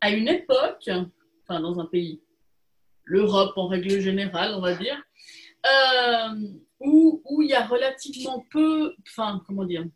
à 0.00 0.10
une 0.10 0.28
époque, 0.28 0.90
enfin 1.42 1.60
dans 1.60 1.78
un 1.80 1.86
pays, 1.86 2.20
l'Europe 3.04 3.56
en 3.56 3.68
règle 3.68 4.00
générale, 4.00 4.54
on 4.54 4.60
va 4.60 4.74
dire, 4.74 5.02
euh, 5.64 6.48
où, 6.80 7.22
où 7.24 7.42
il 7.42 7.50
y 7.50 7.54
a 7.54 7.66
relativement 7.66 8.44
peu, 8.50 8.94
enfin 9.08 9.42
comment 9.46 9.64
dire, 9.64 9.86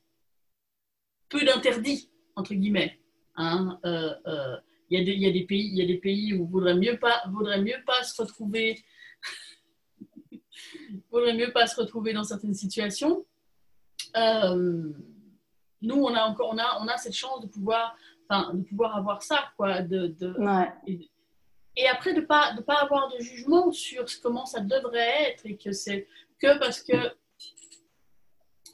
peu 1.28 1.44
d'interdits 1.44 2.10
entre 2.36 2.54
guillemets. 2.54 2.98
Hein, 3.36 3.78
euh, 3.84 4.14
euh, 4.26 4.56
il, 4.88 4.98
y 4.98 5.02
a 5.02 5.04
des, 5.04 5.12
il, 5.12 5.22
y 5.22 5.28
a 5.28 5.32
des, 5.32 5.44
pays, 5.44 5.68
il 5.68 5.78
y 5.78 5.82
a 5.82 5.86
des 5.86 5.98
pays 5.98 6.34
où 6.34 6.46
vaudrait 6.46 6.74
mieux 6.74 6.98
pas, 6.98 7.22
vaudrait 7.30 7.60
mieux 7.60 7.82
pas 7.86 8.02
se 8.04 8.22
retrouver, 8.22 8.82
vaudrait 11.11 11.35
mieux 11.35 11.53
pas 11.53 11.66
se 11.66 11.81
retrouver 11.81 12.12
dans 12.12 12.24
certaines 12.24 12.55
situations. 12.55 13.24
Euh, 14.16 14.92
nous, 15.83 15.96
on 15.96 16.14
a 16.14 16.22
encore, 16.22 16.50
on 16.53 16.59
a, 16.59 16.79
on 16.81 16.88
a 16.88 16.96
cette 16.96 17.14
chance 17.14 17.40
de 17.40 17.46
pouvoir, 17.46 17.96
enfin, 18.29 18.55
de 18.55 18.62
pouvoir 18.62 18.96
avoir 18.96 19.22
ça, 19.22 19.53
quoi. 19.57 19.83
De, 19.83 20.09
de 20.09 20.35
et, 21.76 21.88
après, 21.88 22.12
de 22.14 22.20
pas, 22.20 22.53
de 22.53 22.62
pas 22.62 22.83
avoir 22.83 23.12
de 23.14 23.20
jugement 23.20 23.70
sur 23.72 24.05
comment 24.22 24.44
ça 24.44 24.61
devrait 24.61 25.31
être 25.31 25.46
et 25.46 25.57
que 25.57 25.72
c'est 25.72 26.07
que 26.38 26.59
parce 26.59 26.83
que 26.83 26.96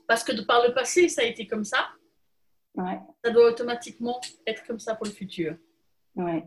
parce 0.09 0.25
que 0.25 0.33
de 0.33 0.43
par 0.43 0.67
le 0.67 0.73
passé, 0.73 1.09
ça 1.09 1.23
a 1.23 1.25
été 1.25 1.47
comme 1.47 1.65
ça. 1.65 1.89
Ouais. 2.75 2.99
Ça 3.25 3.31
doit 3.31 3.49
automatiquement 3.49 4.21
être 4.47 4.65
comme 4.67 4.79
ça 4.79 4.95
pour 4.95 5.07
le 5.07 5.13
futur. 5.13 5.57
Ouais. 6.15 6.45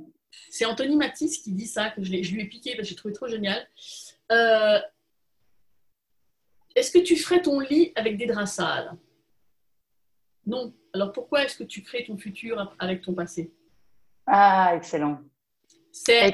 C'est 0.49 0.65
Anthony 0.65 0.95
Matisse 0.95 1.39
qui 1.39 1.51
dit 1.51 1.67
ça, 1.67 1.89
que 1.89 2.03
je, 2.03 2.21
je 2.21 2.33
lui 2.33 2.41
ai 2.41 2.45
piqué 2.45 2.75
parce 2.75 2.83
que 2.83 2.89
j'ai 2.89 2.95
trouvé 2.95 3.13
trop 3.13 3.27
génial. 3.27 3.67
Euh, 4.31 4.79
est-ce 6.79 6.91
que 6.91 6.99
tu 6.99 7.15
ferais 7.17 7.41
ton 7.41 7.59
lit 7.59 7.91
avec 7.95 8.17
des 8.17 8.25
draps 8.25 8.51
sales? 8.51 8.93
Non. 10.45 10.73
Alors 10.93 11.11
pourquoi 11.11 11.43
est-ce 11.43 11.57
que 11.57 11.63
tu 11.63 11.83
crées 11.83 12.05
ton 12.05 12.17
futur 12.17 12.73
avec 12.79 13.01
ton 13.01 13.13
passé? 13.13 13.53
Ah, 14.25 14.73
excellent. 14.75 15.19
C'est 15.91 16.29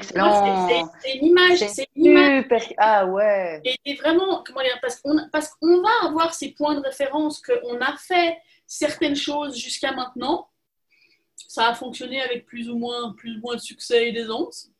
une 1.14 1.26
image. 1.26 1.58
C'est 1.58 1.88
super. 1.94 2.44
Ah 2.78 3.06
ouais. 3.06 3.60
Et, 3.84 3.94
vraiment, 3.94 4.44
comment 4.46 4.62
dire, 4.62 4.78
parce 4.80 5.00
qu'on 5.00 5.16
parce 5.32 5.48
qu'on 5.48 5.82
va 5.82 6.08
avoir 6.08 6.32
ces 6.32 6.52
points 6.52 6.76
de 6.76 6.80
référence 6.80 7.40
qu'on 7.40 7.80
a 7.80 7.96
fait 7.96 8.38
certaines 8.66 9.16
choses 9.16 9.56
jusqu'à 9.56 9.92
maintenant. 9.92 10.48
Ça 11.48 11.68
a 11.68 11.74
fonctionné 11.74 12.20
avec 12.20 12.46
plus 12.46 12.68
ou 12.70 12.78
moins, 12.78 13.12
plus 13.14 13.36
ou 13.36 13.40
moins 13.40 13.56
de 13.56 13.60
succès 13.60 14.08
et 14.08 14.12
d'aisance. 14.12 14.70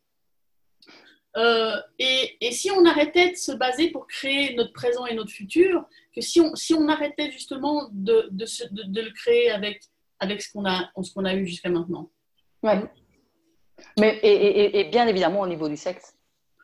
Euh, 1.36 1.76
et, 1.98 2.50
si 2.52 2.70
on 2.70 2.84
arrêtait 2.86 3.32
de 3.32 3.36
se 3.36 3.52
baser 3.52 3.90
pour 3.90 4.06
créer 4.06 4.54
notre 4.54 4.72
présent 4.72 5.04
et 5.06 5.14
notre 5.14 5.30
futur, 5.30 5.84
que 6.14 6.20
si 6.20 6.40
on, 6.40 6.54
si 6.54 6.72
on 6.72 6.88
arrêtait 6.88 7.30
justement 7.30 7.88
de, 7.92 8.28
de, 8.30 8.46
de, 8.70 9.00
le 9.02 9.10
créer 9.10 9.50
avec, 9.50 9.82
avec 10.18 10.40
ce 10.40 10.50
qu'on 10.52 10.64
a, 10.64 10.90
ce 11.02 11.12
qu'on 11.12 11.24
a 11.24 11.34
eu 11.34 11.46
jusqu'à 11.46 11.68
maintenant. 11.68 12.10
Ouais. 12.62 12.82
Mais, 13.98 14.18
et, 14.22 14.80
et, 14.80 14.84
bien 14.84 15.06
évidemment 15.06 15.40
au 15.40 15.46
niveau 15.46 15.68
du 15.68 15.76
sexe. 15.76 16.14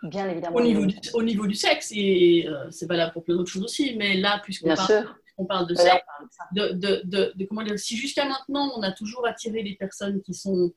Bien 0.03 0.29
évidemment. 0.29 0.57
Au 0.57 0.63
niveau, 0.63 0.87
du, 0.87 0.97
au 1.13 1.23
niveau 1.23 1.47
du 1.47 1.55
sexe, 1.55 1.93
et 1.95 2.47
euh, 2.49 2.71
c'est 2.71 2.87
valable 2.87 3.13
pour 3.13 3.25
plein 3.25 3.37
d'autres 3.37 3.51
choses 3.51 3.65
aussi, 3.65 3.95
mais 3.97 4.17
là, 4.17 4.41
puisqu'on 4.43 4.75
parle, 4.75 5.15
on 5.37 5.45
parle 5.45 5.67
de 5.69 5.75
sexe, 5.75 6.05
de, 6.53 6.73
de, 6.73 7.33
de, 7.37 7.45
comment 7.45 7.63
dire, 7.63 7.79
si 7.79 7.97
jusqu'à 7.97 8.25
maintenant 8.25 8.73
on 8.77 8.83
a 8.83 8.91
toujours 8.93 9.27
attiré 9.27 9.63
des 9.63 9.75
personnes 9.75 10.21
qui 10.23 10.35
sont 10.35 10.73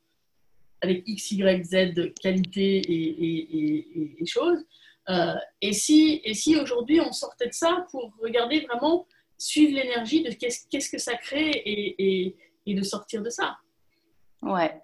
avec 0.85 1.03
X, 1.07 1.31
Y, 1.31 1.63
Z 1.63 2.13
qualité 2.21 2.77
et, 2.77 4.21
et, 4.21 4.25
choses. 4.25 4.63
Euh, 5.09 5.35
et 5.61 5.73
si, 5.73 6.21
et 6.23 6.33
si 6.33 6.55
aujourd'hui 6.55 6.99
on 7.01 7.11
sortait 7.11 7.47
de 7.47 7.53
ça 7.53 7.85
pour 7.91 8.13
regarder 8.21 8.61
vraiment, 8.61 9.07
suivre 9.37 9.75
l'énergie 9.75 10.23
de 10.23 10.31
qu'est-ce, 10.31 10.67
qu'est-ce 10.69 10.89
que 10.89 10.97
ça 10.97 11.15
crée 11.15 11.51
et, 11.65 12.35
de 12.73 12.81
sortir 12.81 13.21
de 13.21 13.29
ça. 13.29 13.57
Ouais. 14.41 14.81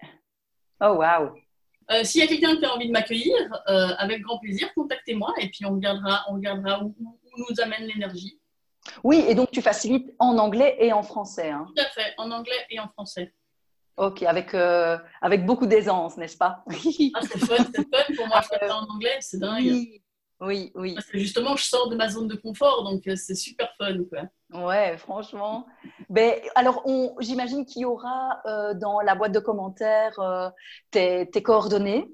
Oh, 0.80 0.98
wow. 0.98 1.34
Euh, 1.90 2.04
s'il 2.04 2.20
y 2.20 2.24
a 2.24 2.26
quelqu'un 2.26 2.56
qui 2.56 2.64
a 2.64 2.74
envie 2.74 2.86
de 2.86 2.92
m'accueillir, 2.92 3.34
euh, 3.68 3.88
avec 3.98 4.22
grand 4.22 4.38
plaisir, 4.38 4.72
contactez-moi 4.74 5.34
et 5.40 5.48
puis 5.48 5.64
on 5.66 5.72
regardera, 5.72 6.24
on 6.28 6.34
regardera 6.34 6.84
où, 6.84 6.94
nous 7.36 7.60
amène 7.62 7.84
l'énergie. 7.84 8.38
Oui, 9.02 9.24
et 9.26 9.34
donc 9.34 9.50
tu 9.50 9.62
facilites 9.62 10.12
en 10.18 10.38
anglais 10.38 10.76
et 10.78 10.92
en 10.92 11.02
français. 11.02 11.50
Hein. 11.50 11.66
Tout 11.74 11.82
à 11.82 11.88
fait, 11.88 12.14
en 12.18 12.30
anglais 12.30 12.66
et 12.70 12.78
en 12.78 12.88
français. 12.88 13.32
Ok, 13.96 14.22
avec, 14.22 14.54
euh, 14.54 14.96
avec 15.20 15.44
beaucoup 15.44 15.66
d'aisance, 15.66 16.16
n'est-ce 16.16 16.36
pas? 16.36 16.64
Ah, 17.14 17.20
C'est 17.22 17.38
fun, 17.38 17.56
c'est 17.74 17.94
fun 17.94 18.14
pour 18.16 18.26
moi, 18.26 18.40
je 18.42 18.48
fais 18.48 18.66
ça 18.66 18.76
en 18.76 18.86
anglais, 18.86 19.18
c'est 19.20 19.38
dingue. 19.38 20.00
Oui, 20.40 20.72
oui. 20.74 20.94
Parce 20.94 21.06
que 21.06 21.18
justement, 21.18 21.56
je 21.56 21.64
sors 21.64 21.88
de 21.88 21.94
ma 21.94 22.08
zone 22.08 22.26
de 22.26 22.34
confort, 22.34 22.84
donc 22.84 23.06
euh, 23.06 23.14
c'est 23.16 23.34
super 23.34 23.72
fun. 23.76 23.98
Quoi. 24.08 24.62
Ouais, 24.64 24.96
franchement. 24.96 25.66
Ben, 26.08 26.34
alors, 26.54 26.84
j'imagine 27.20 27.64
qu'il 27.64 27.82
y 27.82 27.84
aura 27.84 28.40
euh, 28.46 28.74
dans 28.74 29.00
la 29.00 29.14
boîte 29.14 29.32
de 29.32 29.38
commentaires 29.38 30.18
tes, 30.90 31.28
tes, 31.30 31.42
coordonnées. 31.42 32.08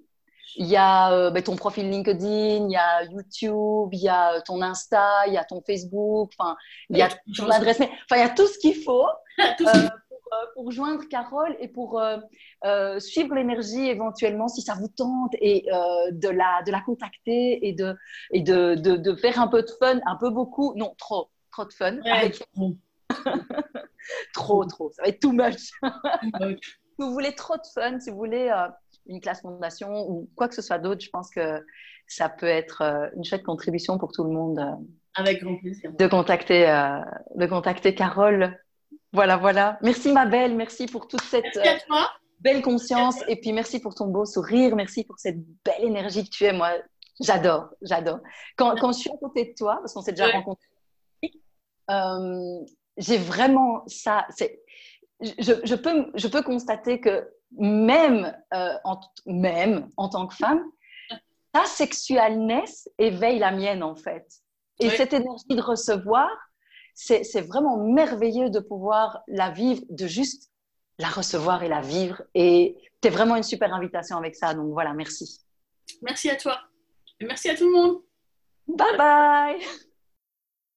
Il 0.57 0.67
y 0.67 0.77
a 0.77 1.31
ben, 1.31 1.43
ton 1.43 1.57
profil 1.57 1.89
LinkedIn, 1.89 2.67
il 2.67 2.71
y 2.71 2.77
a 2.77 3.05
YouTube, 3.05 3.91
il 3.93 4.01
y 4.01 4.09
a 4.09 4.41
ton 4.43 4.61
Insta, 4.63 5.27
il 5.27 5.33
y 5.33 5.39
a 5.39 5.45
ton 5.45 5.63
Facebook, 5.65 6.33
enfin, 6.39 6.57
il 6.91 6.99
y 6.99 7.03
a 7.03 7.09
ton 7.37 7.49
adresse 7.49 7.79
mail. 7.79 7.91
Enfin, 8.05 8.21
il 8.21 8.27
y 8.27 8.31
a 8.31 8.35
tout 8.35 8.47
ce 8.47 8.59
qu'il 8.59 8.75
faut. 8.75 9.07
tout 9.57 9.65
ce 9.65 10.08
pour 10.55 10.73
joindre 10.73 11.05
Carole 11.09 11.57
et 11.61 11.69
pour 11.69 12.01
euh, 12.01 12.19
euh, 12.65 12.99
suivre 12.99 13.35
l'énergie 13.35 13.89
éventuellement 13.89 14.49
si 14.49 14.63
ça 14.63 14.75
vous 14.75 14.89
tente 14.89 15.35
et 15.41 15.67
de, 16.13 16.29
la, 16.29 16.63
de 16.67 16.73
la 16.73 16.81
contacter 16.81 17.67
et, 17.67 17.73
de, 17.73 17.95
et 18.33 18.43
de, 18.43 18.75
de, 18.75 19.15
faire 19.15 19.41
un 19.41 19.49
peu 19.49 19.63
de 19.63 19.71
fun, 19.79 20.01
un 20.07 20.17
peu 20.17 20.31
beaucoup, 20.31 20.75
non, 20.77 20.95
trop, 20.99 21.31
trop 21.53 21.65
de 21.65 21.73
fun. 21.73 21.99
trop. 24.35 24.65
trop, 24.65 24.91
ça 24.93 25.03
va 25.03 25.09
être 25.09 25.21
too 25.21 25.33
much. 25.33 25.59
si 25.59 25.73
vous 26.99 27.13
voulez 27.13 27.35
trop 27.35 27.57
de 27.57 27.67
fun, 27.75 28.01
si 28.01 28.11
vous 28.11 28.17
voulez 28.17 28.53
une 29.07 29.21
classe 29.21 29.43
fondation 29.43 30.09
ou 30.09 30.29
quoi 30.35 30.49
que 30.49 30.55
ce 30.55 30.63
soit 30.63 30.79
d'autre, 30.79 31.01
je 31.01 31.11
pense 31.11 31.31
que 31.31 31.65
ça 32.07 32.29
peut 32.29 32.47
être 32.47 32.83
euh, 32.83 33.09
une 33.17 33.25
chouette 33.25 33.45
contribution 33.45 33.99
pour 33.99 34.13
tout 34.13 34.25
le 34.25 34.31
monde. 34.31 34.59
Euh, 34.59 34.73
Avec 35.15 35.43
grand 35.43 35.57
plaisir. 35.57 35.93
De 35.93 36.07
contacter, 36.07 36.67
de 37.37 37.47
contacter 37.47 37.95
Carole. 37.95 38.59
Voilà, 39.13 39.37
voilà. 39.37 39.79
Merci 39.83 40.13
ma 40.13 40.27
belle, 40.27 40.55
merci 40.55 40.87
pour 40.87 41.09
toute 41.09 41.23
cette 41.23 41.59
belle 42.41 42.63
conscience 42.63 43.17
et 43.27 43.37
puis 43.37 43.53
merci 43.53 43.81
pour 43.81 43.95
ton 43.95 44.07
beau 44.07 44.25
sourire, 44.25 44.77
merci 44.77 45.05
pour 45.05 45.19
cette 45.19 45.39
belle 45.65 45.83
énergie 45.85 46.25
que 46.25 46.31
tu 46.31 46.45
es. 46.45 46.53
Moi, 46.53 46.71
j'adore, 47.21 47.71
j'adore. 47.83 48.21
Quand, 48.57 48.77
quand, 48.79 48.93
je 48.93 48.99
suis 48.99 49.11
à 49.11 49.17
côté 49.17 49.47
de 49.47 49.55
toi, 49.57 49.79
parce 49.81 49.95
qu'on 49.95 50.03
s'est 50.03 50.13
déjà 50.13 50.29
rencontrés, 50.29 50.67
j'ai 52.97 53.19
vraiment 53.19 53.83
ça. 53.87 54.27
Je, 55.21 55.53
je, 55.65 55.75
peux, 55.75 56.11
je 56.15 56.29
peux 56.29 56.43
constater 56.43 57.01
que 57.01 57.29
même, 57.57 58.37
euh, 58.55 58.75
en, 58.85 59.01
même 59.27 59.89
en 59.97 60.09
tant 60.09 60.27
que 60.27 60.35
femme, 60.35 60.63
ta 61.53 61.65
sexualness 61.65 62.89
éveille 62.99 63.39
la 63.39 63.51
mienne 63.51 63.83
en 63.83 63.97
fait. 63.97 64.27
Et 64.81 64.91
cette 64.91 65.13
énergie 65.13 65.49
de 65.49 65.61
recevoir, 65.61 66.31
c'est 66.99 67.41
vraiment 67.43 67.77
merveilleux 67.77 68.51
de 68.51 68.59
pouvoir 68.59 69.23
la 69.29 69.51
vivre, 69.51 69.83
de 69.89 70.07
juste 70.09 70.51
la 70.99 71.09
recevoir 71.09 71.63
et 71.63 71.69
la 71.69 71.81
vivre. 71.81 72.23
Et 72.35 72.77
tu 73.01 73.09
es 73.09 73.11
vraiment 73.11 73.37
une 73.37 73.45
super 73.45 73.73
invitation 73.73 74.17
avec 74.17 74.35
ça. 74.35 74.53
Donc 74.53 74.73
voilà, 74.73 74.93
merci. 74.95 75.41
Merci 76.03 76.29
à 76.29 76.37
toi. 76.37 76.59
Et 77.21 77.25
merci 77.25 77.51
à 77.51 77.55
tout 77.55 77.67
le 77.67 77.73
monde. 77.73 78.03
Bye 78.67 78.97
bye. 78.97 79.79